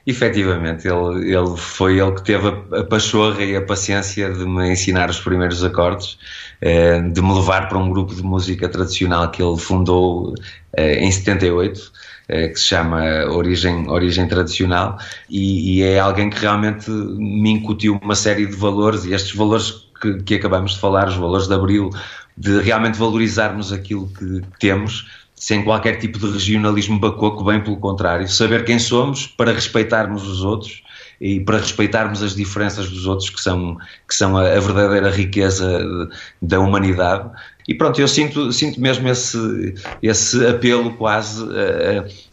Efetivamente, 0.05 0.87
ele, 0.87 1.35
ele 1.35 1.57
foi 1.57 1.99
ele 1.99 2.13
que 2.13 2.23
teve 2.23 2.47
a, 2.47 2.79
a 2.79 2.83
pachorra 2.85 3.43
e 3.43 3.55
a 3.57 3.61
paciência 3.61 4.31
de 4.31 4.45
me 4.45 4.71
ensinar 4.71 5.09
os 5.09 5.19
primeiros 5.19 5.63
acordes, 5.63 6.17
eh, 6.61 7.01
de 7.01 7.21
me 7.21 7.33
levar 7.33 7.67
para 7.67 7.77
um 7.77 7.89
grupo 7.89 8.15
de 8.15 8.23
música 8.23 8.69
tradicional 8.69 9.29
que 9.29 9.43
ele 9.43 9.57
fundou 9.57 10.33
eh, 10.77 11.03
em 11.03 11.11
78, 11.11 11.91
eh, 12.29 12.47
que 12.47 12.55
se 12.57 12.67
chama 12.67 13.03
Origem, 13.25 13.89
Origem 13.89 14.27
Tradicional, 14.29 14.97
e, 15.29 15.79
e, 15.79 15.83
é 15.83 15.99
alguém 15.99 16.29
que 16.29 16.39
realmente 16.39 16.89
me 16.89 17.51
incutiu 17.51 17.99
uma 18.01 18.15
série 18.15 18.45
de 18.45 18.55
valores, 18.55 19.03
e 19.03 19.13
estes 19.13 19.35
valores 19.35 19.89
que, 20.01 20.23
que 20.23 20.35
acabamos 20.35 20.75
de 20.75 20.79
falar, 20.79 21.09
os 21.09 21.15
valores 21.15 21.47
de 21.47 21.53
Abril, 21.53 21.89
de 22.37 22.61
realmente 22.61 22.97
valorizarmos 22.97 23.73
aquilo 23.73 24.07
que 24.07 24.41
temos, 24.57 25.26
sem 25.37 25.63
qualquer 25.63 25.97
tipo 25.99 26.17
de 26.17 26.29
regionalismo 26.31 26.99
bacoco, 26.99 27.43
bem 27.43 27.61
pelo 27.61 27.77
contrário, 27.77 28.27
saber 28.27 28.65
quem 28.65 28.79
somos 28.79 29.27
para 29.27 29.53
respeitarmos 29.53 30.27
os 30.27 30.43
outros 30.43 30.81
e 31.21 31.39
para 31.39 31.59
respeitarmos 31.59 32.23
as 32.23 32.35
diferenças 32.35 32.89
dos 32.89 33.05
outros 33.05 33.29
que 33.29 33.39
são, 33.39 33.77
que 34.07 34.15
são 34.15 34.35
a, 34.35 34.41
a 34.41 34.59
verdadeira 34.59 35.11
riqueza 35.11 36.09
da 36.41 36.59
humanidade. 36.59 37.29
E 37.67 37.75
pronto, 37.75 38.01
eu 38.01 38.07
sinto, 38.07 38.51
sinto 38.51 38.81
mesmo 38.81 39.07
esse, 39.09 39.75
esse 40.01 40.45
apelo 40.47 40.93
quase 40.93 41.43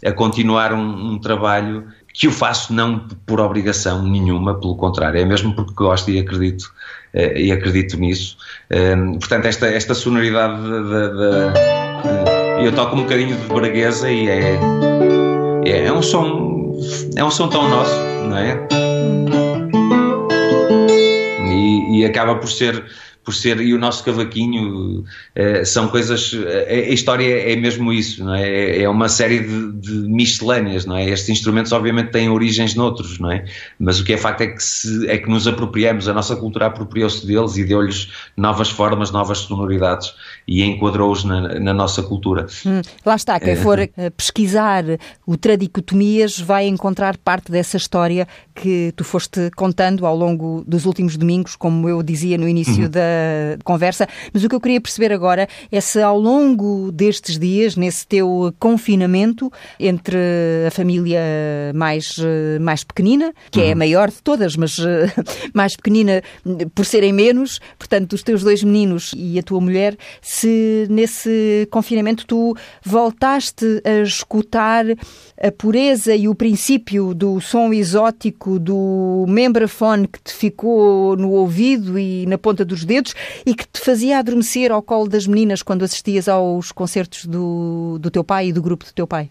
a, 0.03 0.09
a 0.09 0.13
continuar 0.13 0.73
um, 0.73 1.13
um 1.13 1.19
trabalho 1.19 1.87
que 2.15 2.27
eu 2.27 2.31
faço 2.31 2.73
não 2.73 3.07
por 3.27 3.41
obrigação 3.41 4.03
nenhuma, 4.03 4.59
pelo 4.59 4.77
contrário, 4.77 5.21
é 5.21 5.25
mesmo 5.25 5.55
porque 5.55 5.75
gosto 5.75 6.11
e 6.11 6.19
acredito, 6.19 6.73
eh, 7.13 7.43
e 7.43 7.53
acredito 7.53 7.99
nisso. 7.99 8.37
Eh, 8.71 8.95
portanto, 9.19 9.47
esta, 9.47 9.67
esta 9.67 9.95
sonoridade 9.95 10.63
da 10.63 11.93
eu 12.65 12.73
toco 12.73 12.97
um 12.97 13.03
bocadinho 13.03 13.37
de 13.37 13.47
braguesa 13.47 14.11
e 14.11 14.29
é, 14.29 14.59
é, 15.67 15.87
é 15.87 15.93
um 15.93 16.03
som 16.03 16.79
é 17.17 17.23
um 17.23 17.31
som 17.31 17.49
tão 17.49 17.69
nosso, 17.69 17.95
não 18.29 18.39
é? 18.39 18.67
E, 21.47 21.99
e 21.99 22.05
acaba 22.05 22.37
por 22.37 22.49
ser 22.49 22.85
por 23.25 23.35
ser, 23.35 23.61
e 23.61 23.73
o 23.73 23.79
nosso 23.79 24.05
cavaquinho 24.05 25.01
uh, 25.01 25.65
são 25.65 25.89
coisas, 25.89 26.33
a, 26.35 26.73
a, 26.73 26.91
história 26.91 27.53
é 27.53 27.57
mesmo 27.57 27.93
isso, 27.93 28.23
não 28.23 28.35
é? 28.35 28.49
É, 28.49 28.83
é 28.83 28.89
uma 28.89 29.09
série 29.09 29.41
de, 29.41 29.73
de, 29.73 29.93
miscelâneas, 30.09 30.85
não 30.85 30.97
é? 30.97 31.09
Estes 31.09 31.31
instrumentos 31.31 31.73
obviamente 31.73 32.11
têm 32.11 32.29
origens 32.29 32.75
noutros, 32.75 33.19
não 33.19 33.33
é? 33.33 33.47
Mas 33.79 33.99
o 33.99 34.05
que 34.05 34.13
é 34.13 34.17
facto 34.19 34.43
é 34.43 34.49
que, 34.49 34.63
se, 34.63 35.09
é 35.09 35.17
que 35.17 35.29
nos 35.29 35.47
apropriamos, 35.47 36.07
a 36.07 36.13
nossa 36.13 36.37
cultura 36.37 36.67
apropriou-se 36.67 37.27
deles 37.27 37.57
e 37.57 37.65
deu-lhes 37.65 38.11
novas 38.37 38.69
formas, 38.69 39.11
novas 39.11 39.39
sonoridades 39.39 40.13
e 40.47 40.63
enquadrou-os 40.63 41.25
na, 41.25 41.59
na, 41.59 41.73
nossa 41.73 42.03
cultura. 42.03 42.47
Hum, 42.67 42.83
lá 43.07 43.17
está, 43.17 43.41
quem 43.41 43.57
for 43.57 43.79
eh, 43.79 43.91
pesquisar 44.11 44.85
o 45.27 45.37
Tradicotomias 45.37 46.39
vai 46.39 46.67
encontrar 46.67 47.17
parte 47.17 47.51
dessa 47.51 47.79
história 47.79 48.29
que 48.55 48.93
tu 48.95 49.03
foste 49.03 49.51
contando 49.57 50.05
ao 50.05 50.15
longo 50.15 50.63
dos 50.67 50.85
últimos 50.85 51.17
domingos, 51.17 51.57
como 51.57 51.89
eu 51.89 52.03
dizia 52.03 52.37
no 52.37 52.47
início 52.47 52.85
uhum. 52.85 52.91
da 52.91 53.14
conversa, 53.65 54.07
mas 54.33 54.43
o 54.45 54.49
que 54.49 54.55
eu 54.55 54.61
queria 54.61 54.81
perceber 54.81 55.13
agora 55.13 55.49
é 55.71 55.81
se 55.81 56.01
ao 56.01 56.19
longo 56.19 56.91
destes 56.93 57.39
dias, 57.39 57.77
nesse 57.77 58.07
teu 58.07 58.55
confinamento, 58.59 59.53
entre 59.79 60.17
a 60.67 60.71
família 60.71 61.21
mais, 61.75 62.17
mais 62.61 62.85
pequenina, 62.85 63.33
que 63.51 63.61
é 63.61 63.69
a 63.69 63.73
uhum. 63.73 63.79
maior 63.79 64.11
de 64.11 64.23
todas, 64.23 64.57
mas 64.57 64.77
mais 65.53 65.77
pequenina 65.77 66.23
por 66.75 66.85
serem 66.85 67.13
menos, 67.13 67.61
portanto, 67.79 68.13
os 68.15 68.23
teus 68.23 68.43
dois 68.43 68.63
meninos 68.63 69.13
e 69.17 69.39
a 69.39 69.43
tua 69.43 69.61
mulher, 69.61 69.97
se 70.21 70.87
nesse 70.91 71.67
confinamento 71.71 72.27
tu 72.27 72.57
voltaste 72.85 73.83
a 73.85 74.03
escutar 74.03 74.85
a 75.41 75.53
pureza 75.53 76.15
e 76.15 76.29
o 76.29 76.35
princípio 76.35 77.15
do 77.15 77.41
som 77.41 77.73
exótico 77.73 78.59
do 78.59 79.25
membrafone 79.29 80.09
que 80.09 80.21
te 80.23 80.33
ficou 80.33 81.17
no 81.17 81.31
ouvido 81.31 81.99
e 81.99 82.25
na 82.27 82.39
ponta 82.39 82.65
dos 82.65 82.85
dedos 82.85 83.04
e 83.45 83.55
que 83.55 83.67
te 83.67 83.81
fazia 83.81 84.19
adormecer 84.19 84.73
ao 84.73 84.83
colo 84.83 85.09
das 85.09 85.27
meninas 85.27 85.63
quando 85.63 85.85
assistias 85.85 86.29
aos 86.29 86.73
concertos 86.73 87.27
do, 87.27 87.99
do 88.01 88.11
teu 88.11 88.25
pai 88.25 88.49
e 88.49 88.53
do 88.53 88.63
grupo 88.63 88.85
do 88.85 88.93
teu 88.93 89.07
pai? 89.07 89.31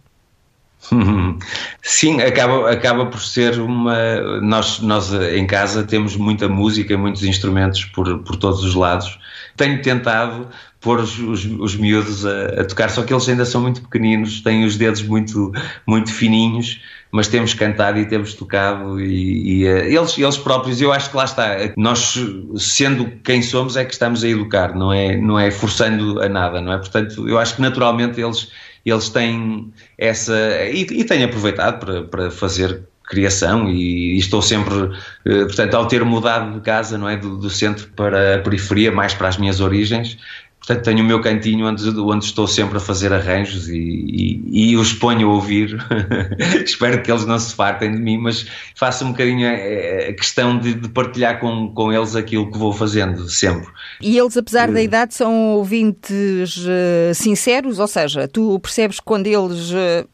Sim, 1.81 2.21
acaba, 2.21 2.69
acaba 2.71 3.05
por 3.05 3.21
ser 3.21 3.59
uma. 3.59 4.39
Nós, 4.41 4.79
nós 4.79 5.13
em 5.13 5.45
casa 5.47 5.83
temos 5.83 6.15
muita 6.15 6.47
música, 6.47 6.97
muitos 6.97 7.23
instrumentos 7.23 7.85
por, 7.85 8.19
por 8.19 8.35
todos 8.35 8.63
os 8.63 8.75
lados. 8.75 9.19
Tenho 9.55 9.81
tentado 9.81 10.47
pôr 10.83 10.99
os, 10.99 11.17
os, 11.17 11.45
os 11.45 11.75
miúdos 11.77 12.25
a, 12.25 12.61
a, 12.61 12.65
tocar, 12.65 12.89
só 12.89 13.03
que 13.03 13.13
eles 13.13 13.27
ainda 13.27 13.45
são 13.45 13.61
muito 13.61 13.81
pequeninos, 13.81 14.41
têm 14.41 14.65
os 14.65 14.75
dedos 14.75 15.01
muito, 15.01 15.51
muito 15.87 16.13
fininhos, 16.13 16.81
mas 17.09 17.29
temos 17.29 17.53
cantado 17.53 17.97
e 17.99 18.05
temos 18.05 18.33
tocado 18.33 18.99
e, 18.99 19.61
e 19.61 19.65
uh, 19.65 19.77
eles, 19.77 20.17
eles 20.17 20.37
próprios, 20.37 20.81
eu 20.81 20.91
acho 20.91 21.09
que 21.09 21.15
lá 21.15 21.23
está, 21.23 21.55
nós 21.77 22.19
sendo 22.57 23.09
quem 23.23 23.41
somos 23.41 23.77
é 23.77 23.85
que 23.85 23.93
estamos 23.93 24.25
a 24.25 24.27
educar, 24.27 24.75
não 24.75 24.91
é, 24.91 25.15
não 25.15 25.39
é 25.39 25.49
forçando 25.49 26.21
a 26.21 26.27
nada, 26.27 26.59
não 26.59 26.73
é? 26.73 26.77
Portanto, 26.77 27.29
eu 27.29 27.39
acho 27.39 27.55
que 27.55 27.61
naturalmente 27.61 28.19
eles, 28.19 28.51
eles 28.85 29.09
têm 29.09 29.71
essa, 29.97 30.35
e, 30.65 30.81
e 30.81 31.03
têm 31.03 31.23
aproveitado 31.23 31.79
para, 31.79 32.03
para 32.03 32.31
fazer 32.31 32.83
criação 33.03 33.69
e, 33.69 34.15
e, 34.15 34.17
estou 34.17 34.41
sempre, 34.41 34.91
eh, 35.25 35.45
portanto, 35.45 35.73
ao 35.75 35.87
ter 35.87 36.03
mudado 36.03 36.53
de 36.53 36.61
casa, 36.61 36.97
não 36.97 37.07
é, 37.07 37.17
do, 37.17 37.37
do, 37.37 37.49
centro 37.49 37.87
para 37.95 38.35
a 38.35 38.39
periferia, 38.39 38.91
mais 38.91 39.13
para 39.13 39.27
as 39.27 39.37
minhas 39.37 39.59
origens, 39.59 40.17
Portanto, 40.65 40.85
tenho 40.85 41.03
o 41.03 41.03
meu 41.03 41.19
cantinho 41.19 41.67
onde, 41.67 41.89
onde 41.99 42.23
estou 42.23 42.47
sempre 42.47 42.77
a 42.77 42.79
fazer 42.79 43.11
arranjos 43.11 43.67
e, 43.67 43.75
e, 43.77 44.71
e 44.71 44.77
os 44.77 44.93
ponho 44.93 45.29
a 45.29 45.33
ouvir. 45.33 45.77
Espero 46.63 47.01
que 47.01 47.11
eles 47.11 47.25
não 47.25 47.37
se 47.37 47.53
fartem 47.53 47.91
de 47.91 47.99
mim, 47.99 48.17
mas 48.17 48.47
faço 48.73 49.03
um 49.03 49.11
bocadinho 49.11 49.45
a, 49.45 50.13
questão 50.13 50.57
de, 50.57 50.73
de, 50.73 50.87
partilhar 50.87 51.41
com, 51.41 51.67
com 51.73 51.91
eles 51.91 52.15
aquilo 52.15 52.49
que 52.49 52.57
vou 52.57 52.71
fazendo 52.71 53.27
sempre. 53.27 53.67
E 53.99 54.17
eles, 54.17 54.37
apesar 54.37 54.71
da 54.71 54.79
eh, 54.79 54.85
idade, 54.85 55.13
são 55.13 55.55
ouvintes 55.55 56.55
uh, 56.57 57.13
sinceros? 57.13 57.77
Ou 57.77 57.87
seja, 57.87 58.25
tu 58.29 58.57
percebes 58.59 59.01
quando 59.01 59.27
eles. 59.27 59.69
Uh, 59.69 60.12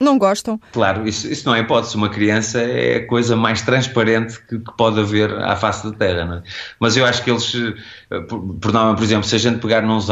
não 0.00 0.18
gostam. 0.18 0.58
Claro, 0.72 1.06
isso, 1.06 1.30
isso 1.30 1.46
não 1.46 1.54
é 1.54 1.60
hipótese. 1.60 1.94
Uma 1.94 2.08
criança 2.08 2.58
é 2.60 2.96
a 2.96 3.06
coisa 3.06 3.36
mais 3.36 3.60
transparente 3.60 4.40
que, 4.46 4.58
que 4.58 4.76
pode 4.76 4.98
haver 4.98 5.30
à 5.30 5.54
face 5.54 5.84
da 5.88 5.96
Terra. 5.96 6.24
Não 6.24 6.34
é? 6.36 6.42
Mas 6.80 6.96
eu 6.96 7.04
acho 7.04 7.22
que 7.22 7.30
eles, 7.30 7.54
eh, 8.10 8.20
por, 8.20 8.40
por, 8.40 8.72
por 8.72 9.02
exemplo, 9.02 9.24
se 9.24 9.34
a 9.34 9.38
gente 9.38 9.58
pegar 9.60 9.82
nos, 9.82 10.08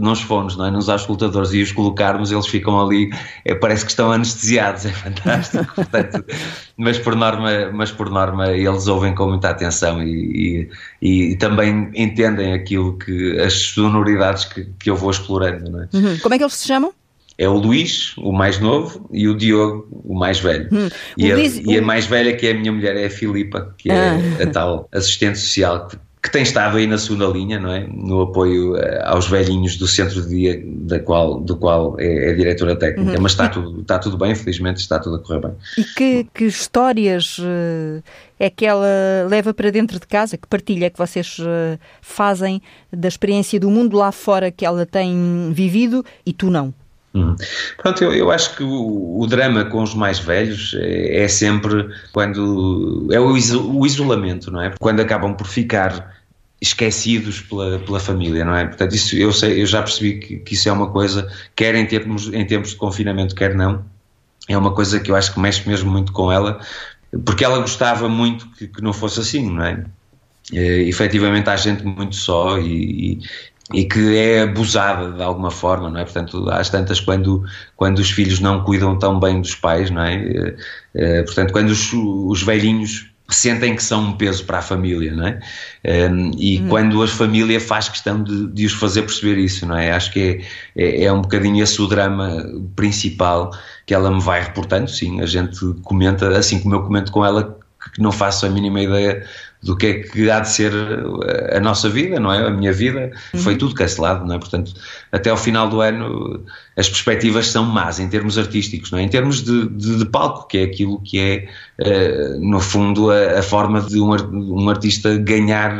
nos 0.00 0.22
fones, 0.22 0.56
não 0.56 0.66
é? 0.66 0.70
nos 0.70 0.88
auscultadores 0.88 1.52
e 1.52 1.60
os 1.60 1.70
colocarmos, 1.70 2.32
eles 2.32 2.46
ficam 2.46 2.80
ali, 2.80 3.10
é, 3.44 3.54
parece 3.54 3.84
que 3.84 3.90
estão 3.90 4.10
anestesiados, 4.10 4.86
é 4.86 4.92
fantástico. 4.92 5.66
Portanto, 5.74 6.24
mas, 6.76 6.98
por 6.98 7.14
norma, 7.14 7.50
mas 7.74 7.92
por 7.92 8.08
norma 8.08 8.50
eles 8.52 8.86
ouvem 8.86 9.14
com 9.14 9.28
muita 9.28 9.50
atenção 9.50 10.02
e, 10.02 10.70
e, 11.02 11.32
e 11.32 11.36
também 11.36 11.90
entendem 11.94 12.54
aquilo 12.54 12.96
que, 12.96 13.38
as 13.38 13.52
sonoridades 13.52 14.46
que, 14.46 14.64
que 14.78 14.88
eu 14.88 14.96
vou 14.96 15.10
explorando. 15.10 15.70
Não 15.70 15.82
é? 15.82 15.88
Uhum. 15.92 16.18
Como 16.20 16.34
é 16.34 16.38
que 16.38 16.44
eles 16.44 16.54
se 16.54 16.66
chamam? 16.66 16.92
É 17.38 17.48
o 17.48 17.54
Luís, 17.54 18.14
o 18.16 18.32
mais 18.32 18.58
novo, 18.58 19.08
e 19.12 19.28
o 19.28 19.36
Diogo, 19.36 19.86
o 20.04 20.14
mais 20.14 20.40
velho. 20.40 20.68
Hum, 20.72 20.88
e, 21.16 21.30
a, 21.30 21.36
e, 21.36 21.78
a, 21.78 21.82
mais 21.82 22.06
velha, 22.06 22.34
que 22.34 22.46
é 22.46 22.52
a 22.52 22.54
minha 22.54 22.72
mulher, 22.72 22.96
é 22.96 23.06
a 23.06 23.10
Filipa, 23.10 23.74
que 23.76 23.90
é 23.90 23.94
ah. 23.94 24.42
a 24.42 24.46
tal 24.46 24.88
assistente 24.90 25.38
social 25.38 25.86
que, 25.86 25.98
que, 26.22 26.30
tem 26.32 26.42
estado 26.42 26.78
aí 26.78 26.86
na 26.86 26.96
segunda 26.96 27.26
linha, 27.26 27.60
não 27.60 27.70
é? 27.70 27.86
No 27.92 28.22
apoio 28.22 28.74
eh, 28.76 29.02
aos 29.04 29.28
velhinhos 29.28 29.76
do 29.76 29.86
centro 29.86 30.22
de 30.22 30.28
dia, 30.28 30.62
da 30.64 30.98
qual, 30.98 31.38
do 31.38 31.56
qual 31.56 31.94
é, 32.00 32.30
é 32.30 32.34
diretora 32.34 32.74
técnica. 32.74 33.12
Uhum. 33.12 33.22
Mas 33.22 33.32
está 33.32 33.48
tudo, 33.48 33.82
está 33.82 33.98
tudo 33.98 34.16
bem, 34.16 34.34
felizmente 34.34 34.80
está 34.80 34.98
tudo 34.98 35.16
a 35.16 35.18
correr 35.18 35.40
bem. 35.40 35.52
E 35.76 35.84
que, 35.84 36.26
que 36.34 36.44
histórias 36.46 37.38
uh, 37.38 38.02
é 38.40 38.48
que 38.48 38.64
ela 38.64 38.88
leva 39.28 39.52
para 39.52 39.70
dentro 39.70 40.00
de 40.00 40.06
casa? 40.06 40.38
Que 40.38 40.48
partilha 40.48 40.88
que 40.88 40.98
vocês 40.98 41.38
uh, 41.38 41.78
fazem 42.00 42.62
da 42.90 43.08
experiência 43.08 43.60
do 43.60 43.70
mundo 43.70 43.96
lá 43.96 44.10
fora 44.10 44.50
que 44.50 44.64
ela 44.64 44.86
tem 44.86 45.52
vivido 45.52 46.04
e 46.24 46.32
tu 46.32 46.50
não? 46.50 46.74
Uhum. 47.16 47.34
Pronto, 47.78 48.04
eu, 48.04 48.12
eu, 48.12 48.30
acho 48.30 48.54
que 48.56 48.62
o, 48.62 49.18
o, 49.18 49.26
drama 49.26 49.64
com 49.64 49.82
os 49.82 49.94
mais 49.94 50.18
velhos 50.18 50.76
é, 50.78 51.22
é 51.24 51.28
sempre 51.28 51.88
quando 52.12 53.08
é 53.10 53.18
o, 53.18 53.32
o, 53.32 53.86
isolamento, 53.86 54.50
não 54.50 54.60
é? 54.60 54.74
Quando 54.78 55.00
acabam 55.00 55.34
por 55.34 55.46
ficar 55.46 56.14
esquecidos 56.60 57.40
pela, 57.40 57.78
pela 57.78 57.98
família, 57.98 58.44
não 58.44 58.54
é? 58.54 58.66
Portanto, 58.66 58.94
isso 58.94 59.16
eu, 59.16 59.32
sei, 59.32 59.62
eu 59.62 59.66
já 59.66 59.82
percebi 59.82 60.18
que, 60.18 60.36
que 60.40 60.54
isso 60.54 60.68
é 60.68 60.72
uma 60.72 60.90
coisa, 60.90 61.26
quer 61.54 61.74
em 61.74 61.86
termos, 61.86 62.28
em 62.28 62.44
tempos 62.44 62.70
de 62.70 62.76
confinamento, 62.76 63.34
quer 63.34 63.54
não, 63.54 63.82
é 64.46 64.56
uma 64.56 64.72
coisa 64.72 65.00
que 65.00 65.10
eu 65.10 65.16
acho 65.16 65.32
que 65.32 65.40
mexe 65.40 65.66
mesmo 65.66 65.90
muito 65.90 66.12
com 66.12 66.30
ela, 66.30 66.60
porque 67.24 67.44
ela 67.44 67.60
gostava 67.60 68.10
muito 68.10 68.46
que, 68.50 68.68
que 68.68 68.82
não 68.82 68.92
fosse 68.92 69.20
assim, 69.20 69.50
não 69.50 69.64
é? 69.64 69.84
É, 70.52 70.82
efetivamente 70.82 71.48
há 71.48 71.56
gente 71.56 71.82
muito 71.82 72.14
só 72.14 72.58
e, 72.58 73.20
e 73.72 73.84
que 73.84 74.16
é 74.16 74.42
abusada 74.42 75.12
de 75.12 75.22
alguma 75.22 75.50
forma, 75.50 75.90
não 75.90 76.00
é? 76.00 76.04
Portanto, 76.04 76.48
às 76.50 76.70
tantas 76.70 77.00
quando, 77.00 77.44
quando 77.74 77.98
os 77.98 78.10
filhos 78.10 78.38
não 78.38 78.62
cuidam 78.62 78.98
tão 78.98 79.18
bem 79.18 79.40
dos 79.40 79.54
pais, 79.54 79.90
não 79.90 80.02
é? 80.02 80.54
é 80.94 81.22
portanto, 81.24 81.52
quando 81.52 81.70
os, 81.70 81.92
os 81.92 82.42
velhinhos 82.42 83.10
sentem 83.28 83.74
que 83.74 83.82
são 83.82 84.10
um 84.10 84.12
peso 84.12 84.44
para 84.44 84.58
a 84.58 84.62
família, 84.62 85.12
não 85.12 85.26
é? 85.26 85.40
Um, 86.10 86.30
e 86.38 86.60
uhum. 86.60 86.68
quando 86.68 87.02
a 87.02 87.08
família 87.08 87.60
faz 87.60 87.88
questão 87.88 88.22
de, 88.22 88.46
de, 88.48 88.66
os 88.66 88.72
fazer 88.72 89.02
perceber 89.02 89.38
isso, 89.38 89.66
não 89.66 89.76
é? 89.76 89.90
Acho 89.90 90.12
que 90.12 90.44
é, 90.76 90.84
é, 90.84 91.04
é, 91.04 91.12
um 91.12 91.22
bocadinho 91.22 91.62
esse 91.62 91.80
o 91.82 91.86
drama 91.86 92.44
principal 92.76 93.50
que 93.84 93.94
ela 93.94 94.10
me 94.10 94.20
vai 94.20 94.42
reportando, 94.42 94.88
sim, 94.88 95.20
a 95.20 95.26
gente 95.26 95.58
comenta, 95.82 96.28
assim 96.38 96.60
como 96.60 96.76
eu 96.76 96.82
comento 96.82 97.10
com 97.10 97.24
ela, 97.24 97.58
que 97.92 98.00
não 98.00 98.12
faço 98.12 98.46
a 98.46 98.48
mínima 98.48 98.80
ideia 98.80 99.26
do 99.62 99.76
que 99.76 99.86
é 99.86 99.94
que 99.94 100.30
há 100.30 100.40
de 100.40 100.48
ser 100.48 100.72
a 101.52 101.60
nossa 101.60 101.88
vida, 101.88 102.20
não 102.20 102.32
é? 102.32 102.46
A 102.46 102.50
minha 102.50 102.72
vida 102.72 103.12
uhum. 103.34 103.40
foi 103.40 103.56
tudo 103.56 103.74
cancelado, 103.74 104.24
não 104.24 104.36
é? 104.36 104.38
Portanto, 104.38 104.72
até 105.10 105.30
ao 105.30 105.36
final 105.36 105.68
do 105.68 105.80
ano 105.80 106.44
as 106.76 106.88
perspectivas 106.88 107.48
são 107.48 107.64
más 107.64 107.98
em 107.98 108.08
termos 108.08 108.38
artísticos, 108.38 108.90
não 108.90 108.98
é? 108.98 109.02
Em 109.02 109.08
termos 109.08 109.42
de, 109.42 109.68
de, 109.68 109.98
de 109.98 110.04
palco, 110.06 110.46
que 110.46 110.58
é 110.58 110.62
aquilo 110.64 111.00
que 111.00 111.18
é, 111.18 111.48
no 112.40 112.58
fundo, 112.58 113.10
a, 113.10 113.38
a 113.38 113.42
forma 113.42 113.82
de 113.82 114.00
um, 114.00 114.10
um, 114.10 114.70
artista 114.70 115.16
ganhar 115.18 115.76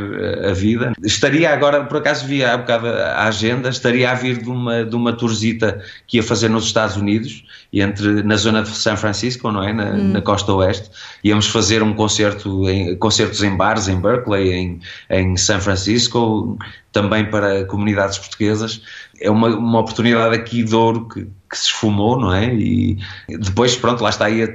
a 0.47 0.53
vida. 0.53 0.93
Estaria 1.03 1.51
agora, 1.51 1.85
por 1.85 1.99
acaso 1.99 2.27
vi 2.27 2.45
há 2.45 2.57
bocado 2.57 2.87
a 2.87 3.25
agenda, 3.25 3.71
estaria 3.71 4.11
a 4.11 4.15
vir 4.15 4.43
de 4.43 4.51
uma, 4.51 4.85
de 4.85 4.95
uma 4.95 5.13
tourzita 5.15 5.81
que 6.07 6.19
ia 6.19 6.23
fazer 6.23 6.51
nos 6.51 6.65
Estados 6.67 6.97
Unidos, 6.97 7.45
entre, 7.73 8.23
na 8.23 8.37
zona 8.37 8.63
de 8.63 8.69
São 8.71 8.97
Francisco, 8.97 9.51
não 9.51 9.63
é? 9.63 9.73
Na, 9.73 9.85
uhum. 9.85 10.13
na 10.13 10.23
costa 10.23 10.53
oeste. 10.53 10.91
Íamos 11.25 11.47
fazer 11.49 11.83
um 11.83 11.95
concerto, 11.95 12.69
em, 12.69 12.97
concertos 12.97 13.43
em 13.43 13.57
bares 13.57 13.89
em 13.89 14.01
Berkeley, 14.01 14.53
em, 14.53 14.81
em 15.11 15.37
São 15.37 15.61
Francisco, 15.61 16.59
também 16.93 17.25
para 17.25 17.65
comunidades 17.65 18.19
portuguesas. 18.19 18.83
É 19.21 19.31
uma, 19.31 19.49
uma 19.49 19.81
oportunidade 19.81 20.35
aqui 20.35 20.63
de 20.63 20.75
ouro 20.75 21.09
que, 21.09 21.25
que 21.25 21.57
se 21.57 21.67
esfumou, 21.67 22.19
não 22.19 22.33
é? 22.33 22.55
E 22.55 22.99
depois, 23.29 23.77
pronto, 23.77 24.03
lá 24.03 24.11
está 24.11 24.27
aí 24.27 24.43
a 24.43 24.49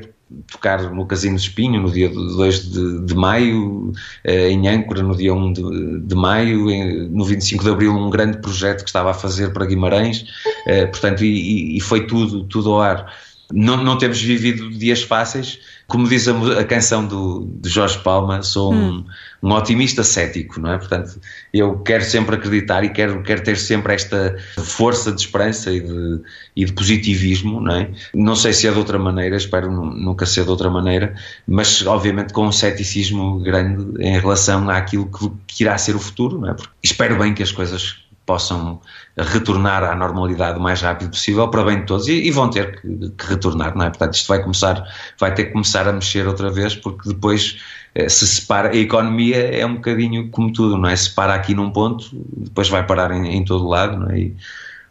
tocar 0.51 0.91
no 0.91 1.05
Casino 1.05 1.35
de 1.35 1.41
Espinho 1.41 1.81
no 1.81 1.91
dia 1.91 2.09
2 2.09 2.71
de, 2.71 3.05
de 3.05 3.15
maio, 3.15 3.91
eh, 4.23 4.49
em 4.49 4.67
Âncora 4.67 5.03
no 5.03 5.15
dia 5.15 5.33
1 5.33 5.53
de, 5.53 5.99
de 6.01 6.15
maio, 6.15 7.09
no 7.09 7.25
25 7.25 7.63
de 7.63 7.69
abril 7.69 7.93
um 7.93 8.09
grande 8.09 8.37
projeto 8.37 8.83
que 8.83 8.89
estava 8.89 9.11
a 9.11 9.13
fazer 9.13 9.53
para 9.53 9.65
Guimarães, 9.65 10.25
eh, 10.65 10.85
portanto, 10.85 11.23
e, 11.23 11.77
e 11.77 11.81
foi 11.81 12.05
tudo, 12.05 12.43
tudo 12.45 12.71
ao 12.73 12.81
ar. 12.81 13.13
Não, 13.51 13.83
não 13.83 13.97
temos 13.97 14.21
vivido 14.21 14.69
dias 14.69 15.03
fáceis, 15.03 15.59
como 15.91 16.07
diz 16.07 16.25
a, 16.27 16.59
a 16.59 16.63
canção 16.63 17.05
do, 17.05 17.45
de 17.59 17.67
Jorge 17.67 17.99
Palma, 17.99 18.41
sou 18.43 18.73
hum. 18.73 19.03
um, 19.43 19.49
um, 19.49 19.51
otimista 19.53 20.03
cético, 20.03 20.59
não 20.59 20.71
é? 20.71 20.77
Portanto, 20.77 21.19
eu 21.53 21.79
quero 21.79 22.03
sempre 22.03 22.35
acreditar 22.35 22.83
e 22.85 22.89
quero, 22.89 23.21
quero 23.23 23.43
ter 23.43 23.57
sempre 23.57 23.93
esta 23.93 24.37
força 24.57 25.11
de 25.11 25.19
esperança 25.19 25.69
e 25.69 25.81
de, 25.81 26.21
e 26.55 26.63
de 26.63 26.71
positivismo, 26.71 27.59
não 27.59 27.75
é? 27.75 27.91
Não 28.13 28.35
sei 28.37 28.53
se 28.53 28.67
é 28.67 28.71
de 28.71 28.77
outra 28.77 28.97
maneira, 28.97 29.35
espero 29.35 29.69
nunca 29.69 30.25
ser 30.25 30.45
de 30.45 30.49
outra 30.49 30.69
maneira, 30.69 31.13
mas 31.45 31.85
obviamente 31.85 32.31
com 32.31 32.47
um 32.47 32.51
ceticismo 32.53 33.39
grande 33.39 34.01
em 34.01 34.17
relação 34.17 34.69
àquilo 34.69 35.07
que, 35.11 35.29
que 35.45 35.63
irá 35.63 35.77
ser 35.77 35.95
o 35.95 35.99
futuro, 35.99 36.39
não 36.39 36.51
é? 36.51 36.53
Porque 36.53 36.71
espero 36.81 37.17
bem 37.17 37.33
que 37.33 37.43
as 37.43 37.51
coisas 37.51 37.97
possam 38.25 38.79
retornar 39.17 39.83
à 39.83 39.95
normalidade 39.95 40.57
o 40.57 40.61
mais 40.61 40.81
rápido 40.81 41.11
possível 41.11 41.47
para 41.49 41.63
bem 41.63 41.79
de 41.81 41.85
todos 41.85 42.07
e, 42.07 42.13
e 42.13 42.31
vão 42.31 42.49
ter 42.49 42.79
que, 42.81 43.09
que, 43.09 43.25
retornar, 43.25 43.75
não 43.75 43.85
é? 43.85 43.89
Portanto, 43.89 44.13
isto 44.13 44.27
vai 44.27 44.41
começar, 44.41 44.83
vai 45.19 45.33
ter 45.33 45.45
que 45.45 45.51
começar 45.51 45.87
a 45.87 45.93
mexer 45.93 46.27
outra 46.27 46.49
vez 46.49 46.75
porque 46.75 47.09
depois 47.09 47.59
eh, 47.93 48.07
se 48.07 48.25
separa, 48.25 48.69
a 48.69 48.75
economia 48.75 49.37
é 49.37 49.65
um 49.65 49.75
bocadinho 49.75 50.29
como 50.29 50.51
tudo, 50.51 50.77
não 50.77 50.89
é? 50.89 50.95
Se 50.95 51.13
para 51.13 51.33
aqui 51.33 51.53
num 51.53 51.71
ponto, 51.71 52.09
depois 52.37 52.69
vai 52.69 52.85
parar 52.85 53.11
em, 53.11 53.35
em 53.35 53.43
todo 53.43 53.67
lado, 53.67 53.97
não 53.97 54.09
é? 54.11 54.19
E, 54.19 54.35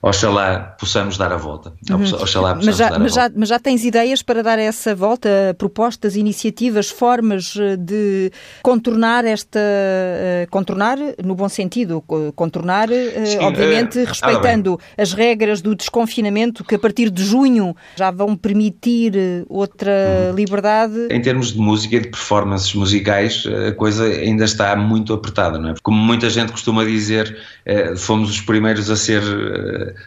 Oxalá 0.02 0.76
possamos 0.80 1.18
dar 1.18 1.30
a 1.30 1.36
volta. 1.36 1.74
Uhum. 1.90 2.02
Oxalá 2.22 2.54
mas, 2.54 2.76
já, 2.76 2.98
mas, 2.98 3.12
já, 3.12 3.30
mas 3.34 3.48
já 3.50 3.58
tens 3.58 3.84
ideias 3.84 4.22
para 4.22 4.42
dar 4.42 4.58
essa 4.58 4.94
volta? 4.94 5.54
Propostas, 5.58 6.16
iniciativas, 6.16 6.88
formas 6.88 7.54
eh, 7.60 7.76
de 7.76 8.32
contornar 8.62 9.26
esta. 9.26 9.60
Eh, 9.60 10.46
contornar 10.50 10.96
no 11.22 11.34
bom 11.34 11.50
sentido, 11.50 12.02
contornar, 12.34 12.90
eh, 12.90 13.26
Sim, 13.26 13.38
obviamente, 13.40 13.98
é, 13.98 14.04
respeitando 14.04 14.80
ah, 14.80 15.02
as 15.02 15.12
regras 15.12 15.60
do 15.60 15.74
desconfinamento 15.74 16.64
que 16.64 16.74
a 16.74 16.78
partir 16.78 17.10
de 17.10 17.22
junho 17.22 17.76
já 17.94 18.10
vão 18.10 18.34
permitir 18.34 19.12
outra 19.50 19.90
uhum. 20.30 20.34
liberdade. 20.34 21.08
Em 21.10 21.20
termos 21.20 21.52
de 21.52 21.58
música 21.58 21.96
e 21.96 22.00
de 22.00 22.08
performances 22.08 22.72
musicais, 22.74 23.44
a 23.68 23.72
coisa 23.72 24.04
ainda 24.04 24.44
está 24.44 24.74
muito 24.76 25.12
apertada, 25.12 25.58
não 25.58 25.70
é? 25.70 25.74
Como 25.82 25.98
muita 25.98 26.30
gente 26.30 26.52
costuma 26.52 26.84
dizer, 26.84 27.36
fomos 27.96 28.30
os 28.30 28.40
primeiros 28.40 28.88
a 28.88 28.96
ser 28.96 29.22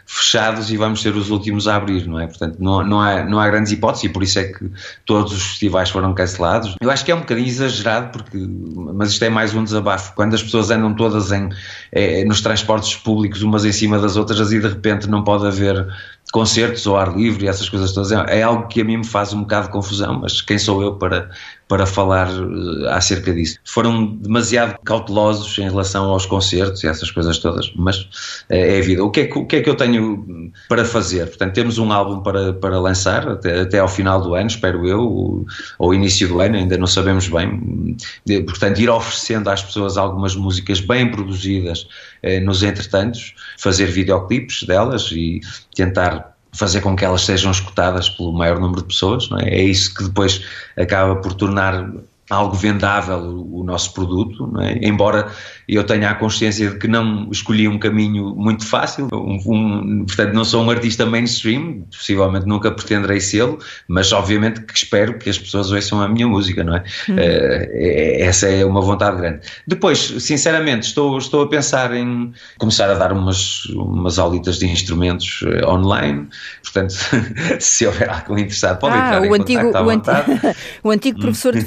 fechados 0.05 0.71
e 0.71 0.77
vamos 0.77 1.01
ser 1.01 1.15
os 1.15 1.29
últimos 1.29 1.67
a 1.67 1.75
abrir, 1.75 2.07
não 2.07 2.19
é? 2.19 2.27
Portanto, 2.27 2.57
não, 2.59 2.83
não, 2.83 3.01
há, 3.01 3.23
não 3.23 3.39
há 3.39 3.47
grandes 3.47 3.71
hipóteses 3.71 4.05
e 4.05 4.09
por 4.09 4.23
isso 4.23 4.39
é 4.39 4.45
que 4.45 4.69
todos 5.05 5.33
os 5.33 5.43
festivais 5.43 5.89
foram 5.89 6.13
cancelados. 6.13 6.75
Eu 6.81 6.91
acho 6.91 7.03
que 7.03 7.11
é 7.11 7.15
um 7.15 7.19
bocadinho 7.19 7.47
exagerado, 7.47 8.11
porque, 8.11 8.37
mas 8.37 9.11
isto 9.11 9.23
é 9.23 9.29
mais 9.29 9.53
um 9.53 9.63
desabafo. 9.63 10.13
Quando 10.15 10.33
as 10.33 10.43
pessoas 10.43 10.69
andam 10.71 10.93
todas 10.93 11.31
em, 11.31 11.49
é, 11.91 12.23
nos 12.25 12.41
transportes 12.41 12.95
públicos, 12.95 13.41
umas 13.41 13.65
em 13.65 13.71
cima 13.71 13.99
das 13.99 14.15
outras, 14.15 14.51
e 14.51 14.59
de 14.59 14.67
repente 14.67 15.09
não 15.09 15.23
pode 15.23 15.45
haver 15.45 15.87
concertos 16.31 16.87
ao 16.87 16.97
ar 16.97 17.15
livre 17.15 17.45
e 17.45 17.47
essas 17.47 17.69
coisas 17.69 17.91
todas, 17.91 18.11
é, 18.11 18.39
é 18.39 18.41
algo 18.41 18.67
que 18.67 18.81
a 18.81 18.83
mim 18.83 18.97
me 18.97 19.05
faz 19.05 19.33
um 19.33 19.41
bocado 19.41 19.67
de 19.67 19.71
confusão, 19.71 20.19
mas 20.19 20.41
quem 20.41 20.57
sou 20.57 20.81
eu 20.81 20.95
para, 20.95 21.29
para 21.67 21.85
falar 21.85 22.29
uh, 22.29 22.87
acerca 22.89 23.33
disso? 23.33 23.57
Foram 23.63 24.05
demasiado 24.05 24.77
cautelosos 24.83 25.57
em 25.57 25.69
relação 25.69 26.09
aos 26.09 26.25
concertos 26.25 26.83
e 26.83 26.87
essas 26.87 27.11
coisas 27.11 27.37
todas, 27.37 27.71
mas 27.75 28.07
é, 28.49 28.75
é 28.75 28.79
a 28.79 28.81
vida. 28.81 29.03
O 29.03 29.09
que 29.09 29.21
é, 29.21 29.29
o 29.33 29.45
que 29.45 29.57
é 29.57 29.61
que 29.61 29.69
eu 29.69 29.75
tenho 29.75 30.51
para 30.67 30.85
fazer? 30.85 31.27
Portanto, 31.27 31.53
temos 31.53 31.77
um 31.77 31.91
álbum 31.91 32.21
para, 32.21 32.53
para 32.53 32.79
lançar 32.79 33.27
até, 33.27 33.61
até 33.61 33.79
ao 33.79 33.87
final 33.87 34.21
do 34.21 34.35
ano, 34.35 34.47
espero 34.47 34.87
eu, 34.87 35.45
ou 35.79 35.93
início 35.93 36.27
do 36.27 36.39
ano, 36.39 36.55
ainda 36.55 36.77
não 36.77 36.87
sabemos 36.87 37.27
bem. 37.27 37.97
Portanto, 38.45 38.79
ir 38.79 38.89
oferecendo 38.89 39.49
às 39.49 39.63
pessoas 39.63 39.97
algumas 39.97 40.35
músicas 40.35 40.79
bem 40.79 41.09
produzidas 41.09 41.87
eh, 42.21 42.39
nos 42.39 42.63
entretantos, 42.63 43.33
fazer 43.57 43.87
videoclipes 43.87 44.63
delas 44.63 45.11
e 45.11 45.41
tentar 45.75 46.32
fazer 46.53 46.81
com 46.81 46.95
que 46.95 47.03
elas 47.03 47.21
sejam 47.21 47.51
escutadas 47.51 48.09
pelo 48.09 48.31
maior 48.31 48.59
número 48.59 48.81
de 48.81 48.87
pessoas, 48.87 49.29
é? 49.41 49.49
é? 49.49 49.63
isso 49.63 49.93
que 49.93 50.03
depois 50.03 50.45
acaba 50.77 51.15
por 51.15 51.33
tornar 51.33 51.91
algo 52.29 52.55
vendável 52.55 53.17
o, 53.17 53.61
o 53.61 53.63
nosso 53.63 53.93
produto, 53.93 54.51
é? 54.61 54.87
embora 54.87 55.31
eu 55.67 55.83
tenha 55.83 56.09
a 56.09 56.15
consciência 56.15 56.69
de 56.69 56.77
que 56.77 56.87
não 56.87 57.29
escolhi 57.31 57.67
um 57.67 57.77
caminho 57.77 58.35
muito 58.35 58.65
fácil, 58.65 59.07
um, 59.13 59.39
um, 59.45 60.05
portanto 60.05 60.33
não 60.33 60.45
sou 60.45 60.63
um 60.63 60.69
artista 60.69 61.05
mainstream, 61.05 61.85
possivelmente 61.91 62.45
nunca 62.45 62.71
pretenderei 62.71 63.19
sê-lo, 63.19 63.59
mas 63.87 64.11
obviamente 64.11 64.61
que 64.61 64.75
espero 64.75 65.17
que 65.17 65.29
as 65.29 65.37
pessoas 65.37 65.71
ouçam 65.71 66.01
a 66.01 66.07
minha 66.07 66.27
música, 66.27 66.63
não 66.63 66.75
é? 66.75 66.83
Hum. 67.09 67.15
Uh, 67.15 68.23
essa 68.23 68.47
é 68.47 68.65
uma 68.65 68.81
vontade 68.81 69.17
grande. 69.17 69.41
Depois, 69.67 69.99
sinceramente, 70.19 70.87
estou, 70.87 71.17
estou 71.17 71.43
a 71.43 71.49
pensar 71.49 71.93
em 71.93 72.33
começar 72.57 72.89
a 72.89 72.93
dar 72.93 73.11
umas, 73.11 73.65
umas 73.65 74.17
aulitas 74.17 74.59
de 74.59 74.67
instrumentos 74.67 75.41
uh, 75.41 75.69
online, 75.69 76.27
portanto, 76.61 76.93
se 77.59 77.85
houver 77.85 78.09
algum 78.09 78.37
interessado, 78.37 78.79
pode 78.79 78.95
ah, 78.95 79.05
entrar 79.05 79.21
o 79.21 79.25
em 79.25 79.41
antigo, 79.41 79.71
o, 79.71 79.89
antigo, 79.89 80.55
o 80.83 80.91
antigo 80.91 81.19
professor 81.19 81.53
de 81.53 81.61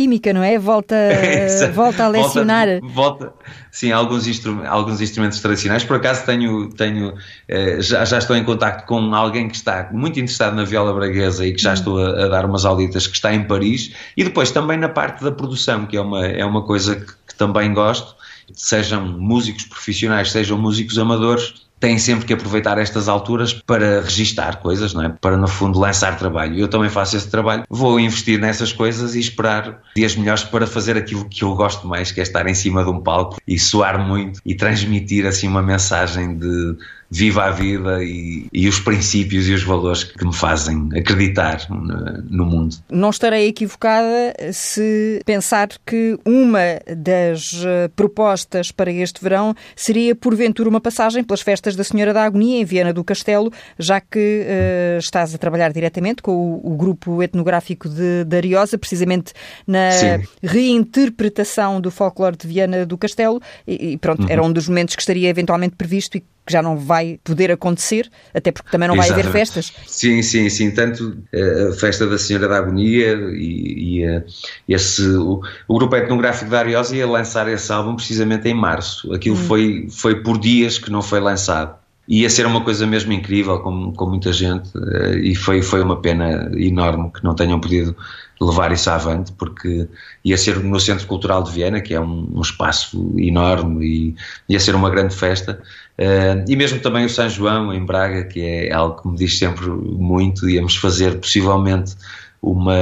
Fisicoquímica, 0.00 0.32
não 0.32 0.42
é? 0.42 0.58
Volta, 0.58 0.96
volta 1.74 2.04
a 2.04 2.08
lecionar. 2.08 2.80
Volta, 2.80 2.94
volta 2.94 3.32
sim, 3.70 3.92
alguns, 3.92 4.26
instru 4.26 4.62
alguns 4.66 5.00
instrumentos 5.00 5.40
tradicionais. 5.40 5.84
Por 5.84 5.96
acaso 5.96 6.24
tenho, 6.24 6.70
tenho 6.70 7.14
eh, 7.48 7.80
já, 7.80 8.04
já 8.04 8.18
estou 8.18 8.36
em 8.36 8.44
contato 8.44 8.86
com 8.86 9.14
alguém 9.14 9.48
que 9.48 9.56
está 9.56 9.90
muito 9.92 10.18
interessado 10.18 10.54
na 10.54 10.64
viola 10.64 10.92
braguesa 10.92 11.46
e 11.46 11.52
que 11.52 11.60
já 11.60 11.70
hum. 11.70 11.74
estou 11.74 11.98
a, 11.98 12.24
a, 12.24 12.28
dar 12.28 12.46
umas 12.46 12.64
aulitas 12.64 13.06
que 13.06 13.14
está 13.14 13.34
em 13.34 13.44
Paris. 13.44 13.92
E 14.16 14.24
depois 14.24 14.50
também 14.50 14.78
na 14.78 14.88
parte 14.88 15.22
da 15.22 15.30
produção, 15.30 15.86
que 15.86 15.96
é 15.96 16.00
uma, 16.00 16.26
é 16.26 16.44
uma 16.44 16.62
coisa 16.62 16.96
que, 16.96 17.12
que 17.28 17.34
também 17.36 17.72
gosto, 17.74 18.14
sejam 18.54 19.06
músicos 19.06 19.64
profissionais, 19.64 20.30
sejam 20.32 20.58
músicos 20.58 20.98
amadores, 20.98 21.54
têm 21.80 21.98
sempre 21.98 22.26
que 22.26 22.32
aproveitar 22.34 22.78
estas 22.78 23.08
alturas 23.08 23.54
para 23.54 24.02
registar 24.02 24.58
coisas, 24.58 24.92
não 24.92 25.02
é? 25.02 25.08
Para 25.08 25.36
no 25.36 25.48
fundo 25.48 25.80
lançar 25.80 26.16
trabalho. 26.18 26.58
Eu 26.58 26.68
também 26.68 26.90
faço 26.90 27.16
esse 27.16 27.28
trabalho. 27.28 27.64
Vou 27.68 27.98
investir 27.98 28.38
nessas 28.38 28.72
coisas 28.72 29.14
e 29.14 29.20
esperar 29.20 29.80
dias 29.96 30.14
melhores 30.14 30.44
para 30.44 30.66
fazer 30.66 30.96
aquilo 30.96 31.26
que 31.28 31.42
eu 31.42 31.54
gosto 31.54 31.88
mais, 31.88 32.12
que 32.12 32.20
é 32.20 32.22
estar 32.22 32.46
em 32.46 32.54
cima 32.54 32.84
de 32.84 32.90
um 32.90 33.00
palco 33.00 33.38
e 33.48 33.58
soar 33.58 33.98
muito 33.98 34.40
e 34.44 34.54
transmitir 34.54 35.26
assim 35.26 35.48
uma 35.48 35.62
mensagem 35.62 36.36
de 36.36 36.76
viva 37.10 37.44
a 37.44 37.50
vida 37.50 38.04
e, 38.04 38.46
e, 38.52 38.68
os 38.68 38.78
princípios 38.78 39.48
e 39.48 39.52
os 39.52 39.64
valores 39.64 40.04
que 40.04 40.24
me 40.24 40.32
fazem 40.32 40.88
acreditar 40.94 41.66
no 41.68 42.44
mundo. 42.44 42.76
Não 42.88 43.10
estarei 43.10 43.48
equivocada 43.48 44.34
se 44.52 45.20
pensar 45.26 45.68
que 45.84 46.16
uma 46.24 46.80
das 46.96 47.62
eh, 47.64 47.88
propostas 47.96 48.70
para 48.70 48.92
este 48.92 49.20
verão 49.20 49.54
seria, 49.74 50.14
porventura, 50.14 50.68
uma 50.68 50.80
passagem 50.80 51.24
pelas 51.24 51.40
festas 51.40 51.74
da 51.74 51.82
Senhora 51.82 52.14
da 52.14 52.24
Agonia 52.24 52.60
em 52.60 52.64
Viana 52.64 52.92
do 52.92 53.02
Castelo, 53.02 53.52
já 53.78 54.00
que 54.00 54.46
uh, 54.46 54.98
estás 54.98 55.34
a 55.34 55.38
trabalhar 55.38 55.72
diretamente 55.72 56.22
com 56.22 56.32
o, 56.32 56.72
o 56.72 56.76
grupo 56.76 57.22
etnográfico 57.22 57.88
de, 57.88 58.24
de 58.24 58.36
Ariosa, 58.36 58.78
precisamente 58.78 59.32
na 59.66 59.90
Sim. 59.90 60.22
reinterpretação 60.42 61.80
do 61.80 61.90
folclore 61.90 62.36
de 62.36 62.46
Viana 62.46 62.86
do 62.86 62.96
Castelo, 62.96 63.40
e, 63.66 63.92
e 63.92 63.96
pronto, 63.96 64.22
uhum. 64.22 64.30
era 64.30 64.42
um 64.42 64.52
dos 64.52 64.68
momentos 64.68 64.94
que 64.94 65.02
estaria 65.02 65.28
eventualmente 65.28 65.74
previsto 65.76 66.16
e 66.16 66.24
que 66.44 66.52
já 66.52 66.62
não 66.62 66.76
vai 66.76 67.20
poder 67.22 67.50
acontecer, 67.50 68.10
até 68.34 68.50
porque 68.50 68.70
também 68.70 68.88
não 68.88 68.96
vai 68.96 69.10
haver 69.10 69.26
festas. 69.30 69.72
Sim, 69.86 70.22
sim, 70.22 70.48
sim. 70.48 70.70
Tanto 70.70 71.16
eh, 71.32 71.68
a 71.70 71.72
festa 71.72 72.06
da 72.06 72.18
Senhora 72.18 72.48
da 72.48 72.58
Agonia 72.58 73.12
e, 73.32 73.98
e 73.98 74.04
eh, 74.04 74.24
esse, 74.68 75.02
o, 75.02 75.40
o, 75.68 75.74
grupo 75.78 75.94
etnográfico 75.96 76.50
da 76.50 76.60
Ariosa 76.60 76.96
ia 76.96 77.06
lançar 77.06 77.48
esse 77.48 77.72
álbum 77.72 77.94
precisamente 77.94 78.48
em 78.48 78.54
março. 78.54 79.12
Aquilo 79.12 79.36
hum. 79.36 79.44
foi, 79.44 79.88
foi 79.90 80.22
por 80.22 80.38
dias 80.38 80.78
que 80.78 80.90
não 80.90 81.02
foi 81.02 81.20
lançado. 81.20 81.78
Ia 82.08 82.28
ser 82.28 82.44
uma 82.44 82.62
coisa 82.64 82.86
mesmo 82.86 83.12
incrível 83.12 83.60
com, 83.60 83.92
com 83.92 84.06
muita 84.06 84.32
gente 84.32 84.70
eh, 84.76 85.18
e 85.18 85.34
foi, 85.34 85.62
foi 85.62 85.80
uma 85.82 86.00
pena 86.00 86.50
enorme 86.56 87.10
que 87.12 87.22
não 87.22 87.34
tenham 87.34 87.60
podido 87.60 87.94
levar 88.40 88.72
isso 88.72 88.88
avante, 88.88 89.32
porque 89.32 89.86
ia 90.24 90.36
ser 90.38 90.58
no 90.58 90.80
Centro 90.80 91.06
Cultural 91.06 91.42
de 91.42 91.52
Viena, 91.52 91.80
que 91.80 91.94
é 91.94 92.00
um, 92.00 92.26
um 92.32 92.40
espaço 92.40 93.14
enorme 93.18 93.86
e 93.86 94.16
ia 94.48 94.58
ser 94.58 94.74
uma 94.74 94.88
grande 94.88 95.14
festa. 95.14 95.62
Uh, 96.00 96.48
e 96.48 96.56
mesmo 96.56 96.80
também 96.80 97.04
o 97.04 97.10
São 97.10 97.28
João 97.28 97.74
em 97.74 97.84
Braga, 97.84 98.24
que 98.24 98.40
é 98.40 98.72
algo 98.72 99.02
que 99.02 99.06
me 99.06 99.16
diz 99.16 99.38
sempre 99.38 99.68
muito, 99.68 100.48
íamos 100.48 100.76
fazer 100.76 101.18
possivelmente 101.20 101.94
uma 102.40 102.74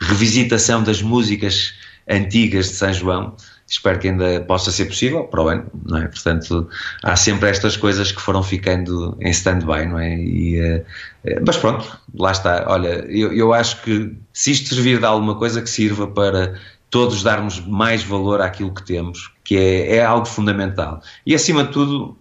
revisitação 0.00 0.80
das 0.80 1.02
músicas 1.02 1.74
antigas 2.08 2.66
de 2.66 2.74
São 2.74 2.92
João. 2.92 3.34
Espero 3.66 3.98
que 3.98 4.06
ainda 4.06 4.40
possa 4.42 4.70
ser 4.70 4.84
possível 4.84 5.24
para 5.24 5.42
o 5.42 5.48
ano, 5.48 5.66
não 5.84 5.98
é? 5.98 6.06
Portanto, 6.06 6.68
há 7.02 7.16
sempre 7.16 7.50
estas 7.50 7.76
coisas 7.76 8.12
que 8.12 8.22
foram 8.22 8.44
ficando 8.44 9.18
em 9.20 9.30
stand-by, 9.30 9.86
não 9.86 9.98
é? 9.98 10.16
E, 10.16 10.60
uh, 10.60 10.84
mas 11.44 11.56
pronto, 11.56 11.98
lá 12.14 12.30
está. 12.30 12.64
Olha, 12.68 13.04
eu, 13.08 13.32
eu 13.32 13.52
acho 13.52 13.82
que 13.82 14.14
se 14.32 14.52
isto 14.52 14.72
servir 14.72 15.00
de 15.00 15.04
alguma 15.04 15.34
coisa, 15.34 15.60
que 15.60 15.68
sirva 15.68 16.06
para 16.06 16.54
todos 16.90 17.24
darmos 17.24 17.58
mais 17.66 18.04
valor 18.04 18.40
àquilo 18.40 18.72
que 18.72 18.84
temos, 18.84 19.32
que 19.42 19.56
é, 19.56 19.96
é 19.96 20.04
algo 20.04 20.26
fundamental. 20.26 21.02
E 21.26 21.34
acima 21.34 21.64
de 21.64 21.72
tudo, 21.72 22.16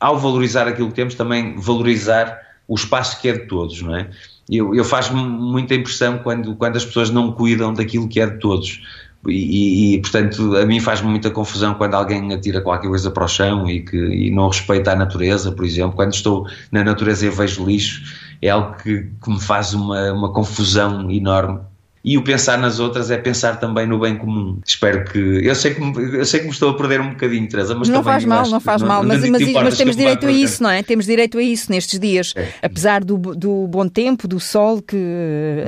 ao 0.00 0.18
valorizar 0.18 0.68
aquilo 0.68 0.88
que 0.88 0.94
temos, 0.94 1.14
também 1.14 1.56
valorizar 1.56 2.38
o 2.66 2.74
espaço 2.74 3.20
que 3.20 3.28
é 3.28 3.32
de 3.32 3.46
todos, 3.46 3.80
não 3.82 3.96
é? 3.96 4.10
Eu, 4.48 4.74
eu 4.74 4.84
faz-me 4.84 5.20
muita 5.20 5.74
impressão 5.74 6.18
quando, 6.18 6.54
quando 6.56 6.76
as 6.76 6.84
pessoas 6.84 7.10
não 7.10 7.32
cuidam 7.32 7.72
daquilo 7.72 8.08
que 8.08 8.20
é 8.20 8.26
de 8.26 8.38
todos. 8.38 8.82
E, 9.26 9.94
e, 9.94 10.00
portanto, 10.00 10.56
a 10.56 10.64
mim 10.64 10.80
faz-me 10.80 11.08
muita 11.08 11.30
confusão 11.30 11.74
quando 11.74 11.94
alguém 11.94 12.32
atira 12.32 12.60
qualquer 12.60 12.88
coisa 12.88 13.10
para 13.10 13.24
o 13.24 13.28
chão 13.28 13.68
e, 13.68 13.82
que, 13.82 13.96
e 13.96 14.30
não 14.30 14.48
respeita 14.48 14.92
a 14.92 14.96
natureza, 14.96 15.50
por 15.52 15.64
exemplo. 15.64 15.96
Quando 15.96 16.14
estou 16.14 16.46
na 16.70 16.84
natureza 16.84 17.26
e 17.26 17.30
vejo 17.30 17.66
lixo, 17.66 18.02
é 18.40 18.48
algo 18.48 18.76
que, 18.76 19.10
que 19.22 19.30
me 19.30 19.40
faz 19.40 19.74
uma, 19.74 20.12
uma 20.12 20.32
confusão 20.32 21.10
enorme 21.10 21.60
e 22.04 22.16
o 22.16 22.22
pensar 22.22 22.58
nas 22.58 22.78
outras 22.78 23.10
é 23.10 23.16
pensar 23.16 23.58
também 23.58 23.86
no 23.86 23.98
bem 23.98 24.16
comum. 24.16 24.58
Espero 24.64 25.04
que. 25.04 25.18
Eu 25.18 25.54
sei 25.54 25.74
que, 25.74 25.80
me, 25.80 26.18
eu 26.18 26.24
sei 26.24 26.40
que 26.40 26.46
me 26.46 26.52
estou 26.52 26.70
a 26.70 26.76
perder 26.76 27.00
um 27.00 27.10
bocadinho, 27.10 27.48
Teresa, 27.48 27.74
mas 27.74 27.88
não 27.88 28.04
faz 28.04 28.24
mal, 28.24 28.48
não 28.48 28.60
faz 28.60 28.82
mal. 28.82 29.02
Mas, 29.02 29.28
mas, 29.28 29.52
mas 29.52 29.76
temos 29.76 29.96
direito 29.96 30.26
a 30.26 30.30
isso, 30.30 30.62
não 30.62 30.70
é? 30.70 30.82
Temos 30.82 31.06
direito 31.06 31.38
a 31.38 31.42
isso 31.42 31.70
nestes 31.72 31.98
dias. 31.98 32.32
É. 32.36 32.48
Apesar 32.62 33.02
do, 33.02 33.16
do 33.16 33.66
bom 33.66 33.88
tempo, 33.88 34.28
do 34.28 34.38
sol, 34.38 34.80
que 34.80 34.96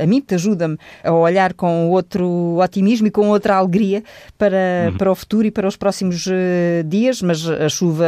a 0.01 0.07
mim 0.07 0.21
te 0.21 0.35
ajuda-me 0.35 0.77
a 1.03 1.13
olhar 1.13 1.53
com 1.55 1.89
outro 1.91 2.59
otimismo 2.63 3.09
e 3.09 3.11
com 3.11 3.29
outra 3.29 3.57
alegria 3.57 4.03
para, 4.39 4.91
uhum. 4.91 4.97
para 4.99 5.11
o 5.11 5.15
futuro 5.15 5.47
e 5.47 5.51
para 5.51 5.67
os 5.67 5.77
próximos 5.77 6.27
uh, 6.27 6.31
dias, 6.87 7.23
mas 7.23 7.47
a 7.49 7.69
chuva 7.69 8.07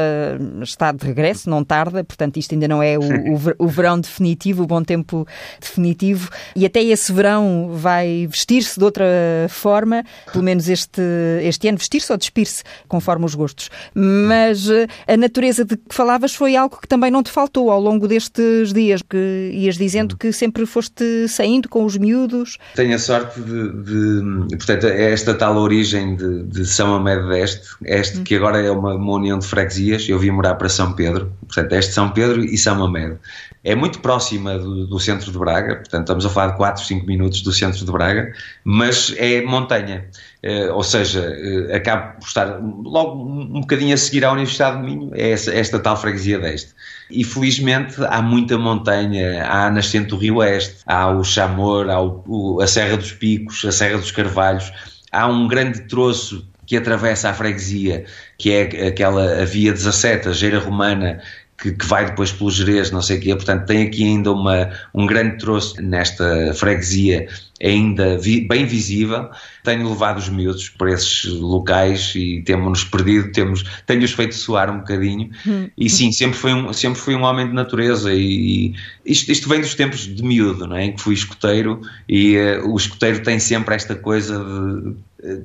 está 0.63 0.93
de 0.93 1.05
regresso, 1.05 1.51
não 1.51 1.65
tarda, 1.65 2.05
portanto 2.05 2.37
isto 2.37 2.55
ainda 2.55 2.69
não 2.69 2.83
é 2.83 2.97
o, 2.97 3.03
o, 3.03 3.65
o 3.65 3.69
verão 3.69 3.99
definitivo, 3.99 4.63
o 4.63 4.67
bom 4.67 4.83
tempo 4.83 5.27
definitivo. 5.61 6.31
E 6.55 6.65
até 6.65 6.83
esse 6.83 7.13
verão 7.13 7.71
vai 7.73 8.12
vestir-se 8.29 8.79
de 8.79 8.85
outra 8.85 9.05
forma, 9.49 10.05
pelo 10.33 10.45
menos 10.45 10.69
este, 10.69 11.03
este 11.43 11.69
ano, 11.69 11.79
vestir-se 11.79 12.11
ou 12.13 12.19
despir-se, 12.19 12.63
conforme 12.89 13.25
os 13.25 13.35
gostos. 13.35 13.71
Mas 13.95 14.69
eh, 14.69 14.87
a 15.07 15.17
natureza 15.17 15.65
de 15.65 15.77
que 15.77 15.95
falavas 15.95 16.35
foi 16.35 16.57
algo 16.57 16.81
que 16.81 16.89
também 16.89 17.11
não 17.11 17.23
te 17.23 17.31
faltou 17.31 17.71
ao 17.71 17.81
longo 17.81 18.07
destes 18.09 18.73
dias, 18.73 19.03
que 19.03 19.51
ias 19.53 19.77
dizendo 19.77 20.17
que 20.17 20.33
sempre 20.33 20.67
foste 20.67 21.29
saindo 21.29 21.69
com 21.69 21.85
os 21.85 21.97
miúdos. 21.97 22.59
Tenho 22.75 22.95
a 22.95 22.99
sorte 22.99 23.41
de, 23.41 23.73
de 23.83 24.57
portanto, 24.57 24.87
é 24.87 25.13
esta 25.13 25.35
tal 25.35 25.57
origem 25.57 26.17
de, 26.17 26.43
de 26.45 26.67
São 26.67 26.95
Amédio 26.95 27.29
deste, 27.29 27.69
este 27.85 28.19
hum. 28.19 28.25
que 28.25 28.35
agora 28.35 28.61
é 28.61 28.71
uma, 28.71 28.95
uma 28.95 29.13
união 29.15 29.39
de 29.39 29.47
freguesias, 29.47 30.09
eu 30.09 30.19
vim 30.19 30.31
morar 30.31 30.55
para 30.55 30.69
São 30.69 30.93
Pedro, 30.93 31.33
portanto, 31.47 31.73
este 31.73 31.93
São 31.93 32.11
Pedro 32.11 32.45
e 32.45 32.57
São 32.57 32.83
Amédio 32.83 33.19
é 33.65 33.75
muito 33.75 34.01
próxima 34.01 34.59
do, 34.59 34.87
do, 34.87 34.99
centro 34.99 35.31
de 35.31 35.39
Braga, 35.39 35.77
portanto 35.77 36.03
estamos 36.03 36.27
a 36.27 36.29
falar 36.29 36.53
de 36.53 36.57
4, 36.57 36.85
5 36.85 37.07
minutos 37.07 37.43
do 37.43 37.53
centro 37.53 37.85
de 37.85 37.93
Braga, 37.93 38.33
mas 38.65 39.15
é 39.17 39.41
montanha, 39.43 40.05
uh, 40.45 40.75
ou 40.75 40.83
seja, 40.83 41.21
uh, 41.21 41.75
acaba 41.75 42.15
por 42.15 42.27
estar 42.27 42.59
logo 42.61 43.23
um 43.23 43.61
bocadinho 43.61 43.95
a 43.95 43.97
seguir 43.97 44.25
à 44.25 44.33
Universidade 44.33 44.79
de 44.79 44.83
Minho, 44.83 45.11
é 45.15 45.31
essa, 45.31 45.55
esta 45.55 45.79
tal 45.79 45.97
freguesia 45.97 46.39
deste. 46.39 46.73
E 47.11 47.23
felizmente 47.23 47.97
há 48.07 48.21
muita 48.21 48.59
montanha, 48.59 49.45
há 49.45 49.67
a 49.67 49.71
nascente 49.71 50.09
do 50.09 50.17
Rio 50.17 50.37
Oeste, 50.37 50.79
há 50.87 51.11
o 51.11 51.23
Chamor, 51.23 51.89
há 51.89 52.01
o, 52.01 52.25
o, 52.27 52.61
a 52.61 52.67
Serra 52.67 52.97
dos 52.97 53.13
Picos, 53.13 53.65
a 53.65 53.71
Serra 53.71 53.99
dos 53.99 54.11
Carvalhos, 54.11 54.73
há 55.13 55.29
um 55.29 55.47
grande 55.47 55.83
troço 55.83 56.49
que 56.67 56.77
atravessa 56.77 57.29
a 57.29 57.35
freguesia, 57.35 58.05
que 58.39 58.51
é 58.51 58.87
aquela 58.87 59.43
a 59.43 59.45
via 59.45 59.73
17, 59.73 60.29
a 60.29 60.33
Geira 60.33 60.59
Romana, 60.59 61.21
que, 61.63 61.73
que, 61.73 61.87
vai 61.87 62.07
depois 62.07 62.33
pelo 62.33 62.51
Jerez, 62.51 62.91
não 62.91 63.01
sei 63.01 63.19
o 63.19 63.21
quê, 63.21 63.35
portanto 63.35 63.67
tem 63.67 63.87
aqui 63.87 64.05
ainda 64.05 64.33
uma, 64.33 64.71
um 64.93 65.07
grande 65.07 65.39
troço 65.39 65.81
nesta 65.81 66.53
freguesia 66.55 67.29
ainda 67.63 68.19
vi, 68.19 68.41
bem 68.41 68.67
visível. 68.67 69.31
Tenho 69.63 69.89
levado 69.89 70.19
os 70.19 70.29
miúdos 70.29 70.69
para 70.69 70.93
esses 70.93 71.25
locais 71.25 72.13
e 72.17 72.43
temos-nos 72.43 72.85
perdido, 72.85 73.31
temos, 73.33 73.65
tenho-os 73.87 74.13
feito 74.13 74.35
suar 74.35 74.69
um 74.71 74.79
bocadinho. 74.79 75.31
Hum. 75.47 75.69
E 75.79 75.89
sim, 75.89 76.11
sempre 76.11 76.37
fui 76.37 76.53
um, 76.53 76.73
sempre 76.73 77.01
fui 77.01 77.15
um 77.15 77.23
homem 77.23 77.47
de 77.47 77.53
natureza 77.53 78.13
e, 78.13 78.73
e 78.73 78.75
isto, 79.07 79.31
isto, 79.31 79.49
vem 79.49 79.61
dos 79.61 79.75
tempos 79.75 80.01
de 80.01 80.23
miúdo, 80.23 80.67
não 80.67 80.77
é? 80.77 80.87
em 80.87 80.93
que 80.93 81.01
fui 81.01 81.15
escoteiro 81.15 81.81
e 82.09 82.37
uh, 82.37 82.69
o 82.69 82.77
escoteiro 82.77 83.23
tem 83.23 83.39
sempre 83.39 83.75
esta 83.75 83.95
coisa 83.95 84.39
de 84.39 84.97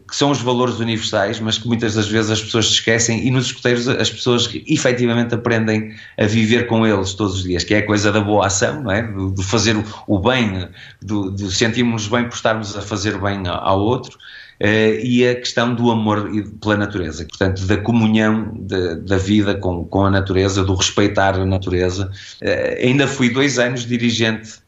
que 0.08 0.16
são 0.16 0.32
os 0.32 0.42
valores 0.42 0.80
universais, 0.80 1.40
mas 1.40 1.60
que 1.60 1.68
muitas 1.68 1.94
das 1.94 2.08
vezes 2.08 2.32
as 2.32 2.42
pessoas 2.42 2.66
se 2.66 2.74
esquecem 2.74 3.28
e 3.28 3.30
nos 3.30 3.48
escuteiros 3.48 3.88
as 3.88 4.10
pessoas 4.10 4.50
efetivamente 4.68 5.36
aprendem 5.36 5.94
a 6.18 6.26
viver 6.26 6.66
com 6.66 6.86
eles 6.86 7.14
todos 7.14 7.36
os 7.36 7.44
dias, 7.44 7.64
que 7.64 7.76
é 7.76 7.78
a 7.78 7.86
coisa 7.86 8.12
da 8.12 8.20
boa 8.20 8.48
ação, 8.48 8.82
não 8.82 8.92
é? 8.92 9.04
do, 9.04 9.44
fazer 9.44 9.76
o, 10.08 10.20
bem, 10.20 10.68
do, 11.00 11.30
do 11.30 11.52
sentirmos 11.52 12.07
bem 12.08 12.26
por 12.26 12.36
estarmos 12.36 12.76
a 12.76 12.82
fazer 12.82 13.18
bem 13.20 13.44
ao 13.48 13.80
outro. 13.80 14.18
Uh, 14.60 14.98
e 15.04 15.28
a 15.28 15.36
questão 15.36 15.76
do 15.76 15.92
amor 15.92 16.32
pela 16.60 16.76
natureza, 16.76 17.24
portanto, 17.26 17.64
da 17.68 17.78
comunhão 17.78 18.58
de, 18.60 18.96
da 18.96 19.16
vida 19.16 19.54
com, 19.54 19.86
com 19.86 20.06
a 20.06 20.10
natureza, 20.10 20.64
do 20.64 20.74
respeitar 20.74 21.36
a 21.36 21.46
natureza. 21.46 22.12
Uh, 22.42 22.84
ainda 22.84 23.08
fui 23.08 23.30
dois 23.30 23.60
anos 23.60 23.86
dirigente 23.86 24.60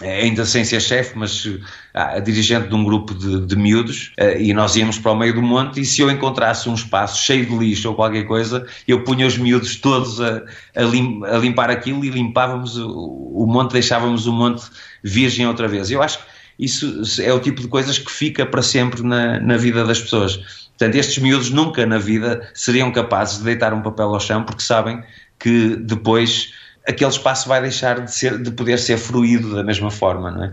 é, 0.00 0.22
ainda 0.22 0.46
sem 0.46 0.64
ser 0.64 0.80
chefe, 0.80 1.18
mas 1.18 1.44
ah, 1.92 2.20
dirigente 2.20 2.68
de 2.68 2.74
um 2.74 2.84
grupo 2.84 3.12
de, 3.12 3.44
de 3.44 3.56
miúdos, 3.56 4.12
e 4.38 4.54
nós 4.54 4.76
íamos 4.76 4.96
para 4.96 5.10
o 5.10 5.16
meio 5.16 5.34
do 5.34 5.42
monte, 5.42 5.80
e 5.80 5.84
se 5.84 6.00
eu 6.00 6.08
encontrasse 6.08 6.68
um 6.68 6.74
espaço 6.74 7.24
cheio 7.24 7.44
de 7.44 7.56
lixo 7.56 7.88
ou 7.88 7.96
qualquer 7.96 8.22
coisa, 8.22 8.64
eu 8.86 9.02
punha 9.02 9.26
os 9.26 9.36
miúdos 9.36 9.74
todos 9.74 10.20
a, 10.20 10.44
a, 10.76 10.82
lim, 10.82 11.20
a 11.24 11.36
limpar 11.38 11.68
aquilo 11.68 12.04
e 12.04 12.10
limpávamos 12.10 12.78
o, 12.78 12.88
o, 12.88 13.44
monte, 13.44 13.72
deixávamos 13.72 14.28
o 14.28 14.32
monte 14.32 14.62
virgem 15.02 15.48
outra 15.48 15.66
vez. 15.66 15.90
Eu 15.90 16.00
acho 16.00 16.18
que 16.18 16.37
isso 16.58 17.02
é 17.22 17.32
o 17.32 17.40
tipo 17.40 17.60
de 17.60 17.68
coisas 17.68 17.98
que 17.98 18.10
fica 18.10 18.44
para 18.44 18.62
sempre 18.62 19.02
na, 19.02 19.38
na 19.40 19.56
vida 19.56 19.84
das 19.84 20.00
pessoas. 20.00 20.36
Portanto, 20.76 20.94
estes 20.96 21.18
miúdos 21.18 21.50
nunca 21.50 21.86
na 21.86 21.98
vida 21.98 22.48
seriam 22.54 22.90
capazes 22.90 23.38
de 23.38 23.44
deitar 23.44 23.72
um 23.72 23.82
papel 23.82 24.14
ao 24.14 24.20
chão 24.20 24.44
porque 24.44 24.62
sabem 24.62 25.02
que 25.38 25.76
depois 25.76 26.52
aquele 26.88 27.10
espaço 27.10 27.46
vai 27.46 27.60
deixar 27.60 28.00
de, 28.00 28.12
ser, 28.12 28.38
de 28.38 28.50
poder 28.50 28.78
ser 28.78 28.96
fruído 28.96 29.54
da 29.54 29.62
mesma 29.62 29.90
forma, 29.90 30.30
não 30.30 30.44
é? 30.44 30.52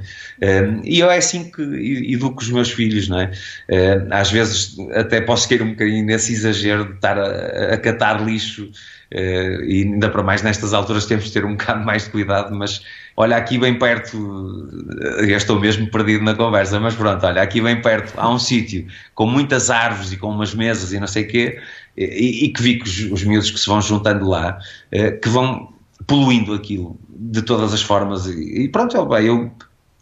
Um, 0.63 0.81
e 0.83 0.99
eu 0.99 1.09
é 1.09 1.17
assim 1.17 1.49
que 1.49 1.61
educo 2.11 2.41
os 2.41 2.49
meus 2.49 2.69
filhos, 2.69 3.07
não 3.07 3.21
é? 3.21 3.31
Um, 3.69 4.13
às 4.13 4.29
vezes 4.29 4.75
até 4.93 5.21
posso 5.21 5.47
cair 5.47 5.61
um 5.61 5.69
bocadinho 5.69 6.05
nesse 6.05 6.33
exagero 6.33 6.89
de 6.89 6.95
estar 6.95 7.17
a, 7.17 7.73
a 7.73 7.77
catar 7.77 8.21
lixo 8.21 8.65
uh, 8.65 9.63
e 9.63 9.83
ainda 9.83 10.09
para 10.09 10.21
mais 10.21 10.41
nestas 10.43 10.73
alturas 10.73 11.05
temos 11.05 11.23
de 11.25 11.31
ter 11.31 11.45
um 11.45 11.55
bocado 11.55 11.85
mais 11.85 12.03
de 12.03 12.09
cuidado, 12.09 12.53
mas 12.53 12.81
olha 13.15 13.37
aqui 13.37 13.57
bem 13.57 13.79
perto, 13.79 14.17
eu 15.19 15.37
estou 15.37 15.57
mesmo 15.57 15.89
perdido 15.89 16.25
na 16.25 16.35
conversa, 16.35 16.81
mas 16.81 16.95
pronto, 16.95 17.25
olha 17.25 17.41
aqui 17.41 17.61
bem 17.61 17.81
perto 17.81 18.13
há 18.17 18.29
um 18.29 18.37
sítio 18.37 18.85
com 19.13 19.25
muitas 19.25 19.69
árvores 19.69 20.11
e 20.11 20.17
com 20.17 20.27
umas 20.27 20.53
mesas 20.53 20.91
e 20.91 20.99
não 20.99 21.07
sei 21.07 21.23
o 21.23 21.27
quê, 21.29 21.61
e, 21.95 22.43
e, 22.43 22.49
que 22.49 22.61
vi 22.61 22.77
que 22.77 22.83
os, 22.83 23.09
os 23.09 23.23
miúdos 23.23 23.49
que 23.49 23.57
se 23.57 23.67
vão 23.67 23.81
juntando 23.81 24.27
lá, 24.27 24.59
uh, 24.93 25.17
que 25.21 25.29
vão 25.29 25.74
poluindo 26.07 26.53
aquilo 26.53 26.99
de 27.09 27.41
todas 27.41 27.73
as 27.73 27.81
formas. 27.81 28.27
E, 28.27 28.67
pronto, 28.69 28.95
eu, 28.95 29.05
bem, 29.05 29.25
eu 29.25 29.51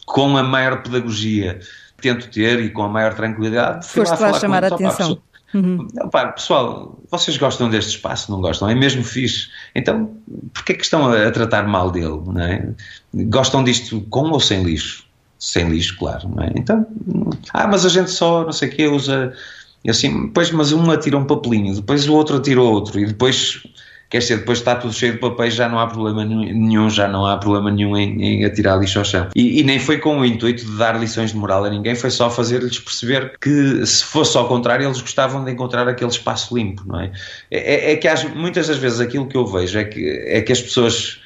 com 0.05 0.37
a 0.37 0.43
maior 0.43 0.81
pedagogia 0.83 1.59
tento 2.01 2.29
ter 2.29 2.59
e 2.59 2.69
com 2.69 2.83
a 2.83 2.89
maior 2.89 3.13
tranquilidade. 3.13 3.87
Foste 3.87 4.19
lá, 4.19 4.31
lá 4.31 4.39
chamar 4.39 4.63
a 4.65 4.67
atenção. 4.67 5.21
Uhum. 5.53 5.87
Pá, 6.11 6.27
pessoal, 6.27 6.99
vocês 7.11 7.37
gostam 7.37 7.69
deste 7.69 7.91
espaço, 7.91 8.31
não 8.31 8.41
gostam? 8.41 8.67
É 8.67 8.75
mesmo 8.75 9.03
fixe. 9.03 9.49
Então, 9.75 10.11
porquê 10.53 10.73
é 10.73 10.75
que 10.75 10.83
estão 10.83 11.05
a, 11.05 11.27
a 11.27 11.31
tratar 11.31 11.67
mal 11.67 11.91
dele? 11.91 12.19
Não 12.25 12.41
é? 12.41 12.69
Gostam 13.13 13.63
disto 13.63 14.01
com 14.09 14.29
ou 14.31 14.39
sem 14.39 14.63
lixo? 14.63 15.05
Sem 15.37 15.69
lixo, 15.69 15.95
claro. 15.97 16.27
Não 16.27 16.43
é? 16.43 16.51
Então, 16.55 16.85
ah, 17.53 17.67
mas 17.67 17.85
a 17.85 17.89
gente 17.89 18.09
só, 18.09 18.43
não 18.43 18.51
sei 18.51 18.69
o 18.69 18.71
quê, 18.71 18.87
usa. 18.87 19.33
Assim, 19.87 20.29
pois, 20.29 20.49
mas 20.49 20.71
um 20.71 20.89
atira 20.89 21.17
um 21.17 21.25
papelinho, 21.25 21.75
depois 21.75 22.07
o 22.07 22.13
outro 22.13 22.37
atira 22.37 22.61
outro, 22.61 22.99
e 22.99 23.05
depois 23.05 23.61
quer 24.13 24.19
dizer, 24.19 24.37
depois 24.37 24.59
está 24.59 24.75
tudo 24.75 24.93
cheio 24.93 25.13
de 25.13 25.17
papéis, 25.17 25.55
já 25.55 25.67
não 25.67 25.79
há 25.79 25.87
problema 25.87 26.23
nenhum, 26.23 26.87
já 26.87 27.07
não 27.07 27.25
há 27.25 27.35
problema 27.35 27.71
nenhum 27.71 27.97
em, 27.97 28.21
em 28.23 28.45
atirar 28.45 28.79
lixo 28.79 28.99
ao 28.99 29.05
chão. 29.05 29.27
E, 29.35 29.59
e, 29.59 29.63
nem 29.63 29.79
foi 29.79 29.97
com 29.97 30.19
o 30.19 30.23
intuito 30.23 30.63
de 30.63 30.77
dar 30.77 30.99
lições 30.99 31.31
de 31.31 31.37
moral 31.37 31.65
a 31.65 31.69
ninguém, 31.71 31.95
foi 31.95 32.11
só 32.11 32.29
fazer-lhes 32.29 32.77
perceber 32.77 33.33
que 33.41 33.83
se 33.83 34.03
fosse 34.03 34.37
ao 34.37 34.47
contrário, 34.47 34.85
eles 34.85 35.01
gostavam 35.01 35.43
de 35.43 35.51
encontrar 35.51 35.87
aquele 35.87 36.11
espaço 36.11 36.55
limpo, 36.55 36.83
não 36.85 36.99
é? 36.99 37.11
É, 37.49 37.93
é 37.93 37.95
que 37.95 38.07
muitas 38.35 38.67
das 38.67 38.77
vezes 38.77 38.99
aquilo 38.99 39.25
que 39.25 39.35
eu 39.35 39.47
vejo 39.47 39.79
é 39.79 39.83
que, 39.83 40.07
é 40.27 40.41
que 40.41 40.51
as 40.51 40.61
pessoas 40.61 41.22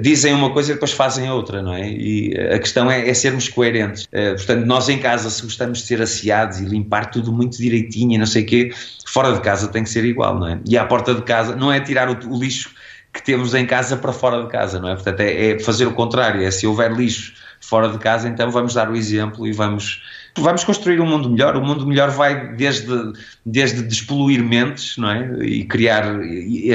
dizem 0.00 0.34
uma 0.34 0.52
coisa 0.52 0.72
e 0.72 0.74
depois 0.74 0.92
fazem 0.92 1.30
outra, 1.30 1.62
não 1.62 1.74
é? 1.74 1.88
E 1.88 2.34
a 2.54 2.58
questão 2.58 2.90
é, 2.90 3.08
é 3.08 3.14
sermos 3.14 3.48
coerentes. 3.48 4.04
Uh, 4.04 4.36
portanto, 4.36 4.66
nós 4.66 4.88
em 4.88 4.98
casa, 4.98 5.30
se 5.30 5.42
gostamos 5.42 5.78
de 5.78 5.86
ser 5.86 6.02
asseados 6.02 6.60
e 6.60 6.64
limpar 6.64 7.10
tudo 7.10 7.32
muito 7.32 7.56
direitinho 7.56 8.14
e 8.14 8.18
não 8.18 8.26
sei 8.26 8.42
o 8.42 8.46
quê, 8.46 8.72
fora 9.06 9.32
de 9.32 9.40
casa 9.40 9.68
tem 9.68 9.82
que 9.82 9.90
ser 9.90 10.04
igual, 10.04 10.38
não 10.38 10.48
é? 10.48 10.60
E 10.68 10.76
à 10.76 10.84
porta 10.84 11.14
de 11.14 11.22
casa 11.22 11.56
não 11.56 11.72
é 11.72 11.80
tirar 11.80 12.10
o, 12.10 12.34
o 12.34 12.38
lixo 12.38 12.70
que 13.12 13.22
temos 13.22 13.54
em 13.54 13.66
casa 13.66 13.96
para 13.96 14.12
fora 14.12 14.42
de 14.42 14.48
casa, 14.48 14.78
não 14.78 14.88
é? 14.88 14.94
Portanto, 14.94 15.20
é, 15.20 15.50
é 15.50 15.58
fazer 15.58 15.86
o 15.86 15.92
contrário, 15.92 16.42
é 16.42 16.50
se 16.50 16.66
houver 16.66 16.92
lixo 16.92 17.32
fora 17.60 17.88
de 17.88 17.98
casa, 17.98 18.28
então 18.28 18.50
vamos 18.50 18.74
dar 18.74 18.90
o 18.90 18.96
exemplo 18.96 19.46
e 19.46 19.52
vamos 19.52 20.02
vamos 20.38 20.64
construir 20.64 21.00
um 21.00 21.06
mundo 21.06 21.28
melhor. 21.30 21.56
O 21.56 21.62
mundo 21.62 21.86
melhor 21.86 22.10
vai 22.10 22.54
desde, 22.54 23.12
desde 23.44 23.82
despoluir 23.82 24.42
mentes 24.42 24.96
não 24.96 25.10
é? 25.10 25.44
e 25.44 25.64
criar 25.64 26.04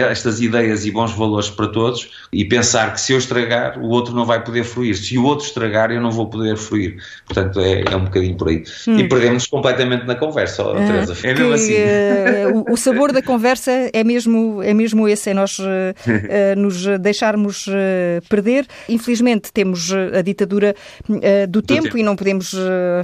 estas 0.09 0.41
ideias 0.41 0.85
e 0.85 0.91
bons 0.91 1.11
valores 1.13 1.49
para 1.49 1.67
todos 1.67 2.09
e 2.31 2.45
pensar 2.45 2.93
que 2.93 3.01
se 3.01 3.13
eu 3.13 3.17
estragar, 3.17 3.79
o 3.79 3.89
outro 3.89 4.13
não 4.13 4.25
vai 4.25 4.43
poder 4.43 4.63
fruir. 4.63 4.95
Se 4.95 5.17
o 5.17 5.23
outro 5.23 5.45
estragar, 5.45 5.91
eu 5.91 6.01
não 6.01 6.11
vou 6.11 6.27
poder 6.27 6.57
fruir. 6.57 6.97
Portanto, 7.25 7.59
é, 7.59 7.81
é 7.81 7.95
um 7.95 8.05
bocadinho 8.05 8.35
por 8.35 8.49
aí. 8.49 8.63
Hum. 8.87 8.99
E 8.99 9.07
perdemos 9.07 9.47
completamente 9.47 10.05
na 10.05 10.15
conversa, 10.15 10.63
oh, 10.63 10.71
uh, 10.71 10.75
Teresa. 10.75 11.15
É 11.23 11.33
mesmo 11.33 11.53
assim. 11.53 11.73
Uh, 11.73 12.73
o, 12.73 12.77
sabor 12.77 13.11
da 13.11 13.21
conversa 13.21 13.71
é 13.93 14.03
mesmo, 14.03 14.61
é 14.61 14.73
mesmo 14.73 15.07
esse, 15.07 15.29
é 15.29 15.33
nós 15.33 15.57
uh, 15.59 15.63
nos 16.57 16.85
deixarmos 16.99 17.65
perder. 18.29 18.65
Infelizmente, 18.89 19.51
temos 19.51 19.91
a 19.93 20.21
ditadura 20.21 20.75
do, 21.07 21.19
do 21.49 21.61
tempo, 21.61 21.83
tempo, 21.83 21.97
e 21.97 22.03
não 22.03 22.15
podemos 22.15 22.55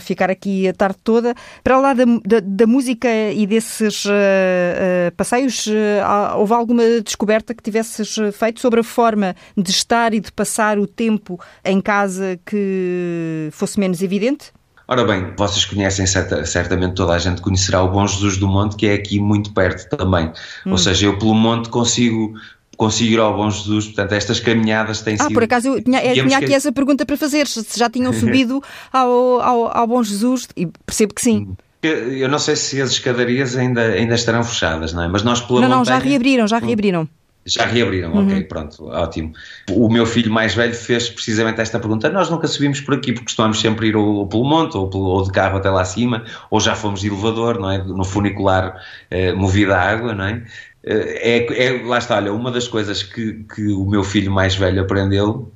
ficar 0.01 0.29
aqui 0.29 0.40
aqui 0.41 0.67
a 0.67 0.73
tarde 0.73 0.97
toda. 1.03 1.35
Para 1.63 1.79
lá 1.79 1.93
da, 1.93 2.05
da, 2.25 2.39
da 2.41 2.67
música 2.67 3.07
e 3.31 3.45
desses 3.45 4.05
uh, 4.05 4.09
uh, 4.09 5.15
passeios, 5.15 5.67
uh, 5.67 6.37
houve 6.37 6.53
alguma 6.53 6.83
descoberta 7.03 7.53
que 7.53 7.61
tivesses 7.61 8.15
feito 8.33 8.59
sobre 8.59 8.79
a 8.79 8.83
forma 8.83 9.35
de 9.55 9.69
estar 9.69 10.13
e 10.13 10.19
de 10.19 10.31
passar 10.31 10.79
o 10.79 10.87
tempo 10.87 11.39
em 11.63 11.79
casa 11.79 12.39
que 12.45 13.49
fosse 13.51 13.79
menos 13.79 14.01
evidente? 14.01 14.51
Ora 14.87 15.05
bem, 15.05 15.33
vocês 15.37 15.63
conhecem 15.63 16.05
certa, 16.05 16.45
certamente 16.45 16.95
toda 16.95 17.13
a 17.13 17.19
gente 17.19 17.41
conhecerá 17.41 17.81
o 17.81 17.89
Bom 17.89 18.05
Jesus 18.05 18.37
do 18.37 18.47
Monte, 18.47 18.75
que 18.75 18.87
é 18.87 18.95
aqui 18.95 19.19
muito 19.21 19.53
perto 19.53 19.95
também. 19.95 20.33
Hum. 20.65 20.71
Ou 20.71 20.77
seja, 20.77 21.05
eu 21.05 21.17
pelo 21.17 21.33
monte 21.33 21.69
consigo 21.69 22.33
conseguir 22.81 23.19
ao 23.19 23.35
Bom 23.35 23.47
Jesus. 23.51 23.85
Portanto, 23.85 24.13
estas 24.13 24.39
caminhadas 24.39 25.01
têm 25.01 25.13
ah, 25.13 25.17
sido. 25.17 25.27
Ah, 25.27 25.33
por 25.33 25.43
acaso, 25.43 25.67
eu 25.67 25.83
tinha, 25.83 26.03
eu 26.03 26.25
tinha 26.25 26.37
aqui 26.37 26.47
que... 26.47 26.53
essa 26.55 26.71
pergunta 26.71 27.05
para 27.05 27.15
fazer: 27.15 27.45
se 27.45 27.77
já 27.77 27.87
tinham 27.87 28.11
subido 28.19 28.59
ao, 28.91 29.39
ao, 29.39 29.77
ao 29.77 29.87
Bom 29.87 30.01
Jesus, 30.01 30.47
e 30.57 30.65
percebo 30.65 31.13
que 31.13 31.21
sim. 31.21 31.55
Eu 31.83 32.27
não 32.27 32.39
sei 32.39 32.55
se 32.55 32.81
as 32.81 32.91
escadarias 32.91 33.55
ainda, 33.55 33.81
ainda 33.81 34.15
estarão 34.15 34.43
fechadas, 34.43 34.93
não 34.93 35.03
é? 35.03 35.07
Mas 35.07 35.23
nós 35.23 35.41
pela 35.41 35.61
Não, 35.61 35.67
montanha... 35.67 35.77
não, 35.77 35.85
já 35.85 35.97
reabriram, 35.97 36.47
já 36.47 36.59
reabriram. 36.59 37.07
Já 37.43 37.65
reabriram, 37.65 38.13
uhum. 38.13 38.27
ok, 38.27 38.43
pronto, 38.43 38.85
ótimo. 38.85 39.33
O 39.71 39.89
meu 39.89 40.05
filho 40.05 40.31
mais 40.31 40.53
velho 40.53 40.75
fez 40.75 41.09
precisamente 41.09 41.59
esta 41.59 41.79
pergunta. 41.79 42.07
Nós 42.09 42.29
nunca 42.29 42.47
subimos 42.47 42.81
por 42.81 42.93
aqui 42.93 43.13
porque 43.13 43.25
costumamos 43.25 43.59
sempre 43.59 43.87
ir 43.87 43.95
ou, 43.95 44.27
pelo 44.27 44.43
monte 44.43 44.77
ou, 44.77 44.87
pelo, 44.87 45.05
ou, 45.05 45.23
de 45.23 45.31
carro 45.31 45.57
até 45.57 45.67
lá 45.71 45.81
acima, 45.81 46.23
ou 46.51 46.59
já 46.59 46.75
fomos 46.75 47.01
de 47.01 47.07
elevador, 47.07 47.59
não 47.59 47.71
é? 47.71 47.79
No 47.79 48.03
funicular 48.03 48.79
eh, 49.09 49.33
movido 49.33 49.73
a 49.73 49.79
água, 49.79 50.13
não 50.13 50.25
é? 50.25 50.43
É, 50.83 51.65
é, 51.65 51.83
lá 51.83 51.99
está, 51.99 52.15
olha, 52.15 52.33
uma 52.33 52.51
das 52.51 52.67
coisas 52.67 53.03
que, 53.03 53.43
que 53.53 53.67
o 53.67 53.85
meu 53.85 54.03
filho 54.03 54.31
mais 54.31 54.55
velho 54.55 54.81
aprendeu 54.81 55.51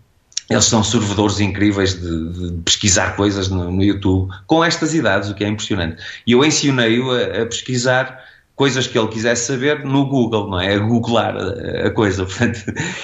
eles 0.49 0.65
são 0.65 0.83
servidores 0.83 1.39
incríveis 1.39 1.99
de, 1.99 2.29
de 2.29 2.61
pesquisar 2.61 3.15
coisas 3.15 3.49
no, 3.49 3.71
no, 3.71 3.83
YouTube 3.83 4.31
com 4.45 4.63
estas 4.63 4.93
idades, 4.93 5.29
o 5.29 5.33
que 5.33 5.43
é 5.43 5.47
impressionante. 5.47 6.01
E 6.25 6.33
eu 6.33 6.45
ensinei-o 6.45 7.11
a, 7.11 7.41
a, 7.41 7.45
pesquisar 7.47 8.23
coisas 8.55 8.87
que 8.87 8.97
ele 8.97 9.07
quisesse 9.07 9.47
saber 9.47 9.83
no 9.83 10.07
Google, 10.07 10.49
não 10.49 10.59
é? 10.59 10.75
A 10.75 10.79
googlar 10.79 11.35
a, 11.35 11.87
a 11.87 11.89
coisa. 11.89 12.25
Portanto, 12.25 12.63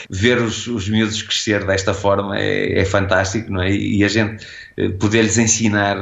ver 0.09 0.37
os, 0.37 0.67
os 0.67 0.87
miúdos 0.87 1.21
crescer 1.23 1.65
desta 1.65 1.95
forma 1.95 2.37
é, 2.37 2.79
é 2.79 2.85
fantástico, 2.85 3.51
não 3.51 3.61
é? 3.61 3.71
E 3.71 4.03
a 4.03 4.07
gente 4.07 4.45
eh, 4.77 4.89
poder-lhes 4.89 5.39
ensinar 5.39 5.97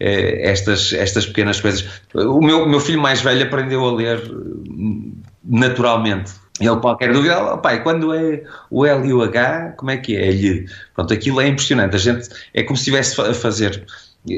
eh, 0.00 0.50
estas, 0.50 0.94
estas 0.94 1.26
pequenas 1.26 1.60
coisas. 1.60 1.86
O 2.14 2.40
meu, 2.40 2.66
meu 2.66 2.80
filho 2.80 3.00
mais 3.00 3.20
velho 3.20 3.44
aprendeu 3.44 3.84
a 3.84 3.92
ler 3.92 4.22
naturalmente. 5.48 6.32
Ele, 6.60 6.76
qualquer 6.76 7.12
dúvida, 7.12 7.54
oh, 7.54 7.58
pai, 7.58 7.82
quando 7.82 8.12
é 8.12 8.42
o 8.70 8.84
L 8.84 9.08
e 9.08 9.12
o 9.12 9.22
H, 9.22 9.74
como 9.76 9.90
é 9.90 9.96
que 9.96 10.16
é? 10.16 10.30
Lhe. 10.30 10.66
Pronto, 10.94 11.14
aquilo 11.14 11.40
é 11.40 11.46
impressionante. 11.46 11.94
A 11.94 11.98
gente 11.98 12.28
é 12.52 12.62
como 12.62 12.76
se 12.76 12.82
estivesse 12.82 13.20
a 13.20 13.32
fazer, 13.32 13.86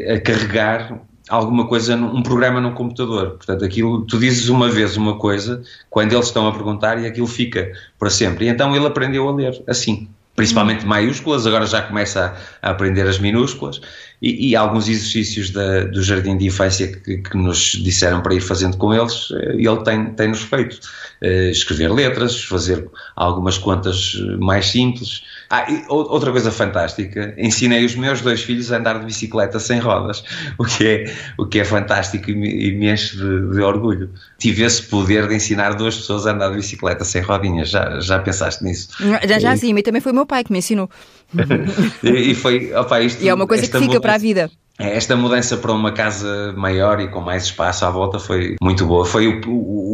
a 0.09 0.21
carregar 0.21 1.01
alguma 1.31 1.67
coisa, 1.67 1.97
um 1.97 2.23
programa 2.23 2.61
num 2.61 2.75
computador. 2.75 3.37
Portanto, 3.37 3.65
aquilo, 3.65 4.05
tu 4.05 4.19
dizes 4.19 4.49
uma 4.49 4.69
vez 4.69 4.97
uma 4.97 5.17
coisa, 5.17 5.63
quando 5.89 6.13
eles 6.13 6.27
estão 6.27 6.47
a 6.47 6.53
perguntar, 6.53 7.01
e 7.01 7.07
aquilo 7.07 7.27
fica 7.27 7.73
para 7.99 8.11
sempre. 8.11 8.47
E 8.47 8.49
então 8.49 8.75
ele 8.77 8.87
aprendeu 8.87 9.27
a 9.29 9.33
ler 9.33 9.63
assim 9.67 10.09
principalmente 10.41 10.87
maiúsculas, 10.87 11.47
agora 11.47 11.67
já 11.67 11.83
começa 11.83 12.35
a, 12.63 12.71
aprender 12.71 13.07
as 13.07 13.19
minúsculas 13.19 13.79
e, 14.23 14.49
e 14.49 14.57
alguns 14.57 14.89
exercícios 14.89 15.51
da, 15.51 15.85
do 15.85 16.03
jardim 16.03 16.39
de 16.39 16.47
infância 16.47 16.89
que, 16.89 17.19
que, 17.19 17.37
nos 17.37 17.73
disseram 17.73 18.23
para 18.23 18.35
ir 18.35 18.41
fazendo 18.41 18.79
com 18.79 18.95
eles, 18.95 19.29
eh, 19.33 19.57
ele 19.57 19.83
tem, 19.85 20.15
tem-nos 20.15 20.43
feito. 20.43 20.81
Uh, 21.23 21.51
escrever 21.51 21.93
letras, 21.93 22.43
fazer 22.43 22.89
algumas 23.15 23.59
contas 23.59 24.15
mais 24.39 24.71
simples. 24.71 25.23
Ah, 25.51 25.67
outra 25.89 26.31
coisa 26.31 26.51
fantástica, 26.51 27.35
ensinei 27.37 27.85
os 27.85 27.95
meus 27.95 28.23
dois 28.23 28.41
filhos 28.41 28.73
a 28.73 28.79
andar 28.79 29.01
de 29.01 29.05
bicicleta 29.05 29.59
sem 29.59 29.81
rodas, 29.81 30.25
o 30.57 30.65
que 30.65 30.87
é, 30.87 31.15
o 31.37 31.45
que 31.45 31.59
é 31.59 31.65
fantástico 31.65 32.31
e 32.31 32.35
me, 32.35 32.49
e 32.49 32.73
me 32.73 32.91
enche 32.91 33.17
de, 33.17 33.51
de, 33.51 33.61
orgulho. 33.61 34.09
Tive 34.39 34.63
esse 34.63 34.83
poder 34.85 35.29
de 35.29 35.35
ensinar 35.35 35.75
duas 35.75 35.97
pessoas 35.97 36.27
a 36.27 36.33
andar 36.33 36.51
de 36.51 36.57
bicicleta 36.57 37.05
sem 37.05 37.21
rodinhas, 37.21 37.69
já, 37.69 38.01
já 38.01 38.19
pensaste 38.21 38.65
nisso? 38.65 38.89
Já, 39.29 39.39
já 39.39 39.57
sim, 39.57 39.77
e 39.77 39.83
também 39.83 40.01
foi 40.01 40.13
o 40.13 40.15
meu 40.15 40.25
pai 40.31 40.45
que 40.45 40.53
me 40.53 40.59
ensinou. 40.59 40.89
e, 42.03 42.35
foi, 42.35 42.73
opa, 42.73 43.01
isto, 43.01 43.23
e 43.23 43.29
é 43.29 43.35
uma 43.35 43.47
coisa 43.47 43.63
que 43.63 43.73
fica 43.73 43.81
mudança, 43.81 44.01
para 44.01 44.15
a 44.15 44.19
vida. 44.19 44.51
É, 44.79 44.97
esta 44.97 45.17
mudança 45.17 45.57
para 45.57 45.73
uma 45.73 45.93
casa 45.93 46.55
maior 46.57 47.01
e 47.01 47.09
com 47.09 47.21
mais 47.21 47.45
espaço 47.45 47.85
à 47.85 47.91
volta 47.91 48.19
foi 48.19 48.57
muito 48.63 48.87
boa. 48.87 49.05
Foi 49.05 49.27
o, 49.27 49.41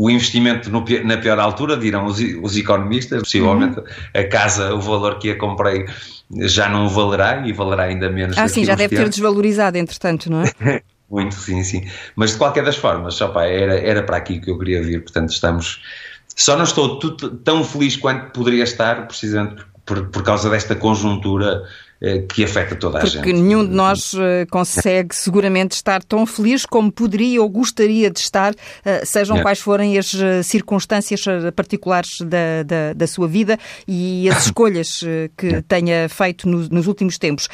o, 0.03 0.11
investimento 0.11 0.71
no, 0.71 0.85
na 1.05 1.17
pior 1.17 1.39
altura, 1.39 1.77
dirão 1.77 2.05
os, 2.05 2.21
os 2.43 2.57
economistas. 2.57 3.23
Possivelmente 3.23 3.79
uhum. 3.79 3.85
a 4.15 4.25
casa, 4.25 4.75
o 4.75 4.81
valor 4.81 5.19
que 5.19 5.31
a 5.31 5.39
comprei 5.39 5.87
já 6.41 6.69
não 6.69 6.89
valerá 6.89 7.47
e 7.47 7.53
valerá 7.53 7.85
ainda 7.85 8.11
menos. 8.11 8.37
Ah, 8.37 8.49
sim, 8.49 8.65
já 8.65 8.75
deve 8.75 8.95
ter 8.95 9.09
desvalorizado, 9.09 9.79
entretanto, 9.79 10.31
não 10.31 10.43
é? 10.43 10.83
muito, 11.11 11.35
sim, 11.35 11.63
sim. 11.63 11.85
Mas 12.15 12.33
de 12.33 12.39
qualquer 12.39 12.65
das 12.65 12.77
formas, 12.77 13.21
opa, 13.21 13.45
era, 13.45 13.79
era 13.79 14.03
para 14.03 14.17
aqui 14.19 14.41
que 14.41 14.51
eu 14.51 14.59
queria 14.59 14.83
vir. 14.83 15.03
Portanto, 15.03 15.31
estamos. 15.31 15.83
Só 16.35 16.57
não 16.57 16.65
estou 16.65 16.99
tão 17.45 17.65
feliz 17.65 17.97
quanto 17.97 18.31
poderia 18.33 18.65
estar, 18.65 19.07
precisamente 19.07 19.65
por, 19.87 20.09
por 20.09 20.23
causa 20.25 20.51
desta 20.51 20.75
conjuntura 20.75 21.63
eh, 21.99 22.27
que 22.29 22.45
afeta 22.45 22.77
toda 22.77 22.99
a 22.99 23.01
Porque 23.01 23.15
gente. 23.15 23.25
Porque 23.25 23.41
nenhum 23.41 23.65
de 23.65 23.73
nós 23.73 24.13
eh, 24.19 24.45
consegue 24.51 25.15
seguramente 25.15 25.73
estar 25.73 26.03
tão 26.03 26.27
feliz 26.27 26.67
como 26.67 26.93
poderia 26.93 27.41
ou 27.41 27.49
gostaria 27.49 28.11
de 28.11 28.19
estar, 28.19 28.53
eh, 28.85 29.03
sejam 29.05 29.39
é. 29.39 29.43
quais 29.43 29.61
forem 29.61 29.97
as 29.97 30.13
circunstâncias 30.43 31.25
particulares 31.55 32.21
da, 32.21 32.65
da, 32.67 32.93
da 32.93 33.07
sua 33.07 33.27
vida 33.27 33.59
e 33.89 34.29
as 34.29 34.45
escolhas 34.47 35.01
que 35.39 35.47
é. 35.47 35.63
tenha 35.63 36.09
feito 36.09 36.47
no, 36.47 36.69
nos 36.69 36.87
últimos 36.87 37.17
tempos. 37.17 37.49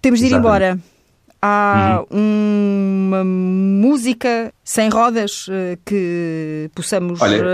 Temos 0.00 0.18
de 0.18 0.26
ir 0.26 0.28
Exatamente. 0.30 0.64
embora. 0.72 0.96
Há 1.40 2.02
uhum. 2.10 3.10
uma 3.12 3.22
música 3.22 4.52
sem 4.64 4.88
rodas 4.88 5.46
que 5.84 6.68
possamos 6.74 7.20
olha, 7.20 7.44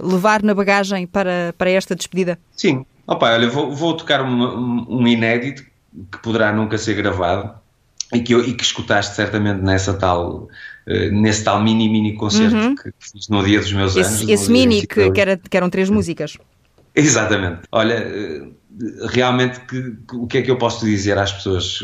levar 0.00 0.42
na 0.42 0.54
bagagem 0.54 1.06
para, 1.06 1.52
para 1.58 1.68
esta 1.68 1.94
despedida? 1.94 2.38
Sim, 2.56 2.86
Opa, 3.06 3.32
olha, 3.32 3.48
vou, 3.48 3.70
vou 3.70 3.96
tocar 3.96 4.22
um, 4.22 4.86
um, 4.88 5.06
inédito 5.06 5.64
que 6.10 6.18
poderá 6.22 6.52
nunca 6.52 6.78
ser 6.78 6.94
gravado 6.94 7.54
e 8.12 8.20
que, 8.20 8.34
eu, 8.34 8.44
e 8.44 8.54
que 8.54 8.62
escutaste 8.62 9.14
certamente 9.14 9.60
nessa 9.60 9.94
tal, 9.94 10.48
uh, 10.86 11.10
nesse 11.12 11.44
tal 11.44 11.62
mini 11.62 11.88
mini 11.88 12.14
concerto 12.14 12.56
uhum. 12.56 12.74
que, 12.74 12.92
fiz 12.98 13.28
no 13.28 13.44
dia 13.44 13.60
dos 13.60 13.72
meus 13.72 13.96
esse, 13.96 14.08
anos. 14.08 14.28
Esse 14.28 14.50
mini 14.50 14.86
que, 14.86 15.10
que, 15.10 15.20
era, 15.20 15.36
que 15.36 15.56
eram 15.56 15.68
três 15.68 15.90
músicas. 15.90 16.38
Exatamente. 16.94 17.62
Olha, 17.70 18.06
uh, 18.06 18.54
realmente 19.08 19.60
que, 19.60 19.80
que, 20.08 20.16
o 20.16 20.26
que 20.26 20.38
é 20.38 20.42
que 20.42 20.50
eu 20.50 20.56
posso 20.56 20.84
dizer 20.84 21.16
às 21.16 21.32
pessoas? 21.32 21.78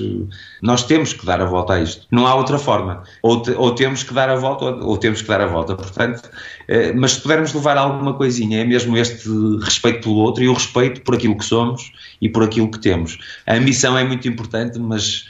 Nós 0.61 0.83
temos 0.85 1.12
que 1.12 1.24
dar 1.24 1.40
a 1.40 1.44
volta 1.44 1.74
a 1.74 1.81
isto. 1.81 2.07
Não 2.11 2.26
há 2.26 2.35
outra 2.35 2.59
forma. 2.59 3.03
Ou, 3.22 3.42
te, 3.42 3.50
ou 3.53 3.74
temos 3.74 4.03
que 4.03 4.12
dar 4.12 4.29
a 4.29 4.37
volta, 4.37 4.64
ou, 4.64 4.88
ou, 4.90 4.98
temos 4.98 5.22
que 5.22 5.29
dar 5.29 5.40
a 5.40 5.46
volta. 5.46 5.76
Portanto, 5.76 6.29
eh, 6.68 6.92
mas 6.92 7.12
se 7.12 7.20
pudermos 7.20 7.53
levar 7.53 7.76
alguma 7.76 8.14
coisinha, 8.14 8.61
é 8.61 8.64
mesmo 8.64 8.96
este 8.96 9.29
respeito 9.62 10.03
pelo 10.03 10.16
outro 10.16 10.42
e 10.42 10.48
o 10.48 10.53
respeito 10.53 11.03
por 11.03 11.14
aquilo 11.14 11.37
que 11.37 11.44
somos 11.44 11.92
e 12.20 12.29
por 12.29 12.42
aquilo 12.42 12.70
que 12.70 12.79
temos. 12.79 13.18
A 13.46 13.55
ambição 13.55 13.96
é 13.96 14.05
muito 14.05 14.26
importante, 14.29 14.79
mas 14.79 15.26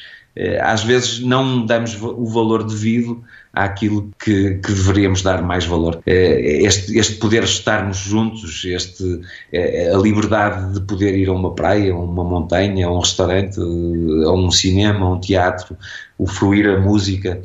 às 0.61 0.83
vezes 0.85 1.21
não 1.21 1.67
damos 1.67 2.01
o 2.01 2.27
valor 2.27 2.65
devido 2.65 3.23
àquilo 3.53 4.11
que, 4.23 4.55
que 4.55 4.73
deveríamos 4.73 5.23
dar 5.23 5.43
mais 5.43 5.65
valor. 5.65 6.01
Eh, 6.07 6.63
este, 6.63 6.97
este 6.99 7.17
poder 7.17 7.45
estarmos 7.45 7.99
juntos, 7.99 8.65
este, 8.65 9.21
eh, 9.53 9.93
a 9.93 9.99
liberdade 9.99 10.75
de 10.75 10.81
poder 10.81 11.17
ir 11.17 11.29
a 11.29 11.33
uma 11.33 11.55
praia, 11.55 11.93
a 11.93 11.99
uma 11.99 12.25
montanha, 12.25 12.87
a 12.87 12.93
um 12.93 13.01
restaurante, 13.01 13.59
a 13.61 14.33
um 14.33 14.51
cinema, 14.51 15.07
a 15.07 15.11
um 15.11 15.21
teatro, 15.21 15.77
o 16.19 16.27
fruir 16.27 16.69
a 16.69 16.79
música, 16.79 17.43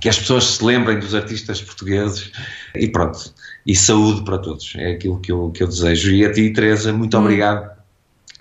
que 0.00 0.08
as 0.08 0.18
pessoas 0.18 0.44
se 0.44 0.64
lembrem 0.64 0.98
dos 0.98 1.14
artistas 1.14 1.60
portugueses 1.60 2.30
e 2.74 2.88
pronto. 2.88 3.32
E 3.66 3.76
saúde 3.76 4.24
para 4.24 4.38
todos, 4.38 4.74
é 4.76 4.92
aquilo 4.92 5.20
que 5.20 5.30
eu, 5.30 5.50
que 5.50 5.62
eu 5.62 5.68
desejo. 5.68 6.10
E 6.12 6.24
a 6.24 6.32
ti, 6.32 6.50
Teresa, 6.50 6.92
muito 6.92 7.16
hum. 7.16 7.20
obrigado 7.20 7.81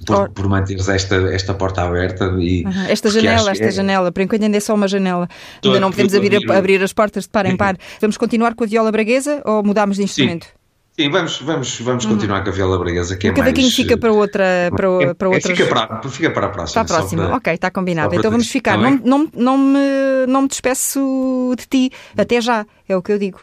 por, 0.05 0.29
por 0.29 0.47
manteres 0.47 0.87
esta, 0.89 1.15
esta 1.33 1.53
porta 1.53 1.83
aberta. 1.83 2.25
E, 2.39 2.63
uhum. 2.63 2.85
Esta 2.87 3.09
janela, 3.09 3.51
esta 3.51 3.65
é... 3.65 3.71
janela, 3.71 4.11
por 4.11 4.21
enquanto 4.21 4.43
ainda 4.43 4.57
é 4.57 4.59
só 4.59 4.73
uma 4.73 4.87
janela. 4.87 5.27
ainda 5.63 5.79
não 5.79 5.91
podemos 5.91 6.13
abrir, 6.13 6.51
abrir, 6.51 6.83
as 6.83 6.93
portas 6.93 7.23
de 7.23 7.29
par 7.29 7.45
em 7.45 7.55
par. 7.55 7.77
Vamos 7.99 8.17
continuar 8.17 8.55
com 8.55 8.63
a 8.63 8.67
viola 8.67 8.91
braguesa 8.91 9.41
ou 9.45 9.63
mudamos 9.63 9.97
de 9.97 10.03
instrumento? 10.03 10.45
Sim. 10.45 10.61
Sim, 10.93 11.09
vamos, 11.09 11.39
vamos, 11.41 11.79
vamos 11.79 12.03
uhum. 12.03 12.11
continuar 12.11 12.43
com 12.43 12.49
a 12.49 12.53
viola 12.53 12.77
braguesa, 12.77 13.15
que 13.15 13.27
é 13.29 13.31
Cada 13.31 13.51
mais... 13.51 13.73
fica 13.73 13.97
para 13.97 14.11
outra... 14.11 14.69
Para, 14.75 15.15
para 15.15 15.29
outras... 15.29 15.57
fica, 15.57 15.65
para, 15.65 16.01
fica 16.09 16.29
para 16.29 16.47
a 16.47 16.49
próxima. 16.49 16.83
Para 16.83 16.95
a 16.95 16.99
próxima, 16.99 17.25
para, 17.27 17.35
ok, 17.37 17.53
está 17.53 17.71
combinado. 17.71 18.13
Então 18.13 18.29
vamos 18.29 18.49
ficar. 18.49 18.77
Não, 18.77 18.99
não, 19.03 19.29
não, 19.33 19.57
me, 19.57 19.79
não 20.27 20.41
me 20.41 20.47
despeço 20.49 21.55
de 21.57 21.65
ti. 21.65 21.91
Até 22.17 22.41
já, 22.41 22.65
é 22.89 22.95
o 22.95 23.01
que 23.01 23.13
eu 23.13 23.17
digo. 23.17 23.39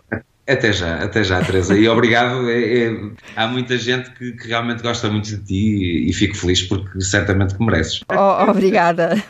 Até 0.48 0.72
já, 0.72 0.96
até 0.96 1.22
já, 1.22 1.42
Teresa. 1.42 1.76
E 1.76 1.86
obrigado. 1.86 2.48
É, 2.48 2.84
é, 2.84 2.96
há 3.36 3.46
muita 3.46 3.76
gente 3.76 4.10
que, 4.12 4.32
que, 4.32 4.48
realmente 4.48 4.82
gosta 4.82 5.10
muito 5.10 5.26
de 5.26 5.36
ti 5.44 5.54
e, 5.54 6.08
e, 6.08 6.12
fico 6.14 6.34
feliz 6.34 6.62
porque 6.62 7.00
certamente 7.02 7.54
que 7.54 7.62
mereces. 7.62 8.00
Oh, 8.10 8.50
obrigada. 8.50 9.22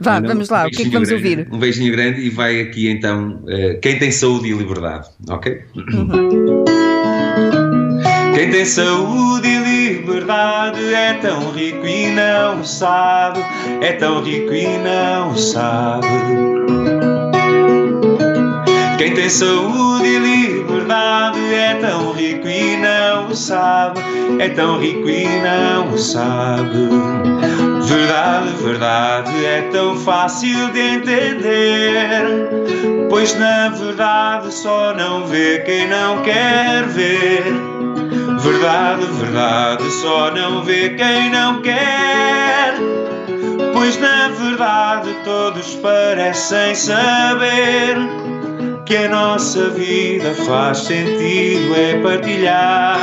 Vá, 0.00 0.20
vamos 0.20 0.48
lá, 0.48 0.64
um 0.64 0.68
o 0.68 0.70
que 0.70 0.82
é 0.82 0.84
que 0.84 0.90
vamos 0.90 1.10
grande, 1.10 1.28
ouvir? 1.28 1.48
Um 1.52 1.58
beijinho 1.58 1.92
grande 1.92 2.22
e 2.22 2.30
vai 2.30 2.62
aqui 2.62 2.88
então 2.88 3.42
uh, 3.44 3.78
quem 3.82 3.98
tem 3.98 4.10
saúde 4.10 4.48
e 4.48 4.52
liberdade, 4.54 5.08
ok? 5.28 5.60
Uhum. 5.76 6.64
Quem 8.34 8.50
tem 8.50 8.64
saúde 8.64 9.48
e 9.48 9.96
liberdade 9.98 10.94
é 10.94 11.14
tão 11.14 11.50
rico 11.52 11.86
e 11.86 12.10
não 12.10 12.64
sabe, 12.64 13.40
é 13.82 13.92
tão 13.92 14.22
rico 14.22 14.52
e 14.52 14.78
não 14.78 15.36
sabe. 15.36 16.63
Tem 19.24 19.30
saúde 19.30 20.06
e 20.06 20.18
liberdade 20.18 21.38
é 21.54 21.76
tão 21.80 22.12
rico 22.12 22.46
e 22.46 22.76
não 22.76 23.28
o 23.28 23.34
sabe, 23.34 23.98
é 24.38 24.50
tão 24.50 24.78
rico 24.78 25.08
e 25.08 25.24
não 25.40 25.94
o 25.94 25.96
sabe. 25.96 26.90
Verdade, 27.84 28.48
verdade, 28.62 29.46
é 29.46 29.62
tão 29.72 29.96
fácil 29.96 30.70
de 30.72 30.78
entender, 30.78 32.50
pois 33.08 33.34
na 33.38 33.70
verdade 33.70 34.52
só 34.52 34.92
não 34.92 35.26
vê 35.26 35.60
quem 35.60 35.88
não 35.88 36.20
quer 36.20 36.84
ver. 36.88 37.44
Verdade, 38.40 39.06
verdade, 39.06 39.90
só 40.02 40.30
não 40.32 40.62
vê 40.62 40.90
quem 40.90 41.30
não 41.30 41.62
quer. 41.62 42.74
Pois 43.72 43.98
na 43.98 44.28
verdade 44.28 45.16
todos 45.24 45.76
parecem 45.76 46.74
saber 46.74 48.23
que 48.86 48.96
a 48.96 49.08
nossa 49.08 49.70
vida 49.70 50.34
faz 50.34 50.78
sentido 50.78 51.74
é 51.74 51.98
partilhar. 52.02 52.98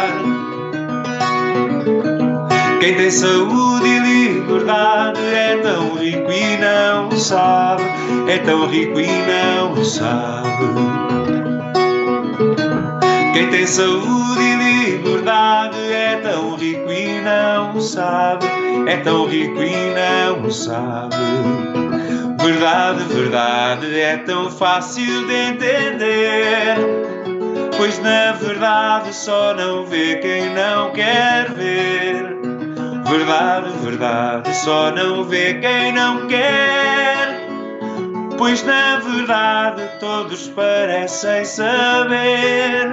Quem 2.80 2.96
tem 2.96 3.12
saúde 3.12 3.88
e 3.88 4.00
liberdade 4.00 5.20
é 5.22 5.58
tão 5.58 5.96
rico 5.96 6.32
e 6.32 6.58
não 6.58 7.12
sabe, 7.12 7.84
é 8.28 8.38
tão 8.40 8.68
rico 8.68 9.00
e 9.00 9.08
não 9.08 9.84
sabe. 9.84 10.91
Quem 13.34 13.50
tem 13.50 13.66
saúde 13.66 14.42
e 14.42 14.96
liberdade 14.96 15.78
é 15.94 16.20
tão 16.22 16.56
rico 16.56 16.92
e 16.92 17.22
não 17.22 17.80
sabe, 17.80 18.46
é 18.88 18.98
tão 18.98 19.26
rico 19.26 19.62
e 19.62 19.74
não 19.96 20.52
sabe. 20.52 21.16
Verdade, 22.44 23.04
verdade, 23.06 24.00
é 24.00 24.18
tão 24.18 24.52
fácil 24.52 25.28
de 25.28 25.34
entender. 25.34 26.76
Pois 27.78 28.00
na 28.00 28.34
verdade 28.34 29.14
só 29.16 29.54
não 29.54 29.86
vê 29.86 30.18
quem 30.18 30.54
não 30.54 30.92
quer 30.92 31.52
ver. 31.54 32.38
Verdade, 33.10 33.70
verdade, 33.84 34.56
só 34.56 34.92
não 34.92 35.24
vê 35.24 35.54
quem 35.56 35.94
não 35.94 36.28
quer. 36.28 37.11
Pois 38.42 38.64
na 38.64 38.98
verdade 38.98 39.84
todos 40.00 40.48
parecem 40.48 41.46
saber. 41.46 42.92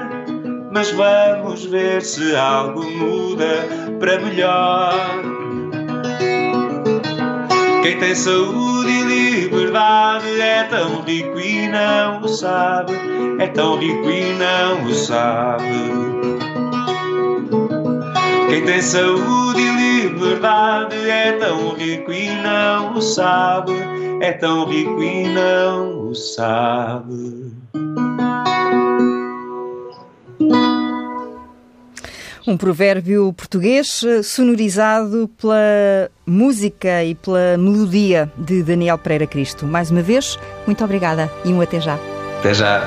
Mas 0.71 0.91
vamos 0.91 1.65
ver 1.65 2.03
se 2.03 2.37
algo 2.37 2.85
muda 2.85 3.67
para 3.99 4.21
melhor. 4.21 4.93
Quem 7.83 7.99
tem 7.99 8.15
saúde 8.15 8.91
e 8.91 9.41
liberdade 9.41 10.39
é 10.39 10.65
tão 10.65 11.01
rico 11.01 11.41
e 11.41 11.67
não 11.67 12.21
o 12.21 12.29
sabe, 12.29 12.93
é 13.39 13.47
tão 13.47 13.79
rico 13.79 14.11
e 14.11 14.35
não 14.35 14.85
o 14.85 14.93
sabe. 14.93 15.65
Quem 18.51 18.67
tem 18.67 18.83
saúde 18.83 19.63
e 19.63 20.03
liberdade 20.03 21.09
é 21.09 21.33
tão 21.33 21.73
rico 21.73 22.13
e 22.13 22.29
não 22.43 22.97
o 22.97 23.01
sabe, 23.01 23.73
é 24.21 24.33
tão 24.33 24.67
rico 24.67 25.03
e 25.03 25.29
não 25.29 26.11
o 26.11 26.15
sabe. 26.15 27.53
Um 32.47 32.57
provérbio 32.57 33.31
português 33.35 34.03
eh, 34.03 34.23
sonorizado 34.23 35.29
pela 35.39 36.11
música 36.27 37.05
e 37.05 37.15
pela 37.15 37.59
melodia 37.59 38.33
de 38.39 38.63
Daniel 38.63 38.97
Pereira 38.97 39.27
Cristo. 39.27 39.67
Mais 39.67 39.91
uma 39.91 40.01
vez, 40.01 40.39
muito 40.67 40.83
obrigada 40.83 41.31
e 41.45 41.53
um 41.53 41.61
até 41.61 41.79
já. 41.79 41.99
Até 42.39 42.55
já. 42.55 42.81